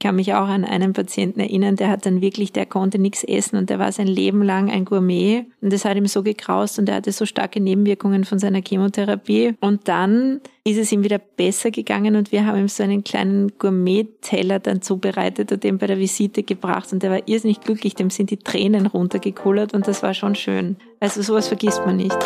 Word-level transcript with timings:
Ich 0.00 0.04
kann 0.06 0.14
mich 0.14 0.32
auch 0.32 0.46
an 0.46 0.64
einen 0.64 0.92
Patienten 0.92 1.40
erinnern, 1.40 1.74
der 1.74 1.88
hat 1.88 2.06
dann 2.06 2.20
wirklich, 2.20 2.52
der 2.52 2.66
konnte 2.66 3.00
nichts 3.00 3.24
essen 3.24 3.56
und 3.56 3.68
der 3.68 3.80
war 3.80 3.90
sein 3.90 4.06
Leben 4.06 4.44
lang 4.44 4.70
ein 4.70 4.84
Gourmet 4.84 5.46
und 5.60 5.72
das 5.72 5.84
hat 5.84 5.96
ihm 5.96 6.06
so 6.06 6.22
gekraust 6.22 6.78
und 6.78 6.88
er 6.88 6.94
hatte 6.94 7.10
so 7.10 7.26
starke 7.26 7.58
Nebenwirkungen 7.58 8.22
von 8.22 8.38
seiner 8.38 8.62
Chemotherapie 8.64 9.56
und 9.60 9.88
dann 9.88 10.40
ist 10.62 10.78
es 10.78 10.92
ihm 10.92 11.02
wieder 11.02 11.18
besser 11.18 11.72
gegangen 11.72 12.14
und 12.14 12.30
wir 12.30 12.46
haben 12.46 12.60
ihm 12.60 12.68
so 12.68 12.84
einen 12.84 13.02
kleinen 13.02 13.58
Gourmet-Teller 13.58 14.60
dann 14.60 14.82
zubereitet 14.82 15.50
und 15.50 15.64
den 15.64 15.78
bei 15.78 15.88
der 15.88 15.98
Visite 15.98 16.44
gebracht 16.44 16.92
und 16.92 17.02
der 17.02 17.10
war 17.10 17.26
irrsinnig 17.26 17.58
glücklich, 17.58 17.96
dem 17.96 18.10
sind 18.10 18.30
die 18.30 18.36
Tränen 18.36 18.86
runtergekullert 18.86 19.74
und 19.74 19.88
das 19.88 20.04
war 20.04 20.14
schon 20.14 20.36
schön. 20.36 20.76
Also 21.00 21.22
sowas 21.22 21.48
vergisst 21.48 21.84
man 21.84 21.96
nicht. 21.96 22.16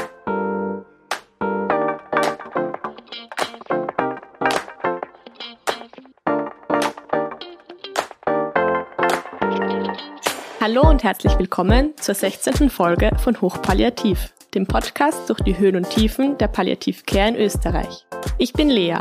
Hallo 10.62 10.88
und 10.88 11.02
herzlich 11.02 11.36
willkommen 11.40 11.92
zur 11.96 12.14
16. 12.14 12.70
Folge 12.70 13.10
von 13.18 13.40
Hochpalliativ, 13.40 14.32
dem 14.54 14.64
Podcast 14.64 15.28
durch 15.28 15.40
die 15.40 15.58
Höhen 15.58 15.74
und 15.74 15.90
Tiefen 15.90 16.38
der 16.38 16.46
Palliativcare 16.46 17.30
in 17.30 17.34
Österreich. 17.34 18.06
Ich 18.38 18.52
bin 18.52 18.70
Lea, 18.70 18.98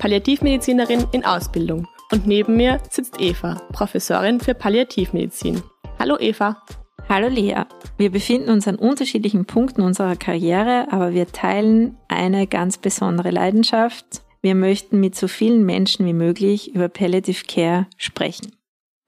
Palliativmedizinerin 0.00 1.06
in 1.12 1.24
Ausbildung 1.24 1.86
und 2.10 2.26
neben 2.26 2.56
mir 2.56 2.80
sitzt 2.90 3.20
Eva, 3.20 3.54
Professorin 3.70 4.40
für 4.40 4.54
Palliativmedizin. 4.54 5.62
Hallo 6.00 6.18
Eva. 6.18 6.60
Hallo 7.08 7.28
Lea. 7.28 7.66
Wir 7.98 8.10
befinden 8.10 8.50
uns 8.50 8.66
an 8.66 8.74
unterschiedlichen 8.74 9.44
Punkten 9.44 9.82
unserer 9.82 10.16
Karriere, 10.16 10.88
aber 10.90 11.12
wir 11.12 11.28
teilen 11.28 11.96
eine 12.08 12.48
ganz 12.48 12.78
besondere 12.78 13.30
Leidenschaft. 13.30 14.22
Wir 14.42 14.56
möchten 14.56 14.98
mit 14.98 15.14
so 15.14 15.28
vielen 15.28 15.64
Menschen 15.64 16.04
wie 16.04 16.14
möglich 16.14 16.74
über 16.74 16.88
Palliative 16.88 17.44
Care 17.46 17.86
sprechen. 17.96 18.55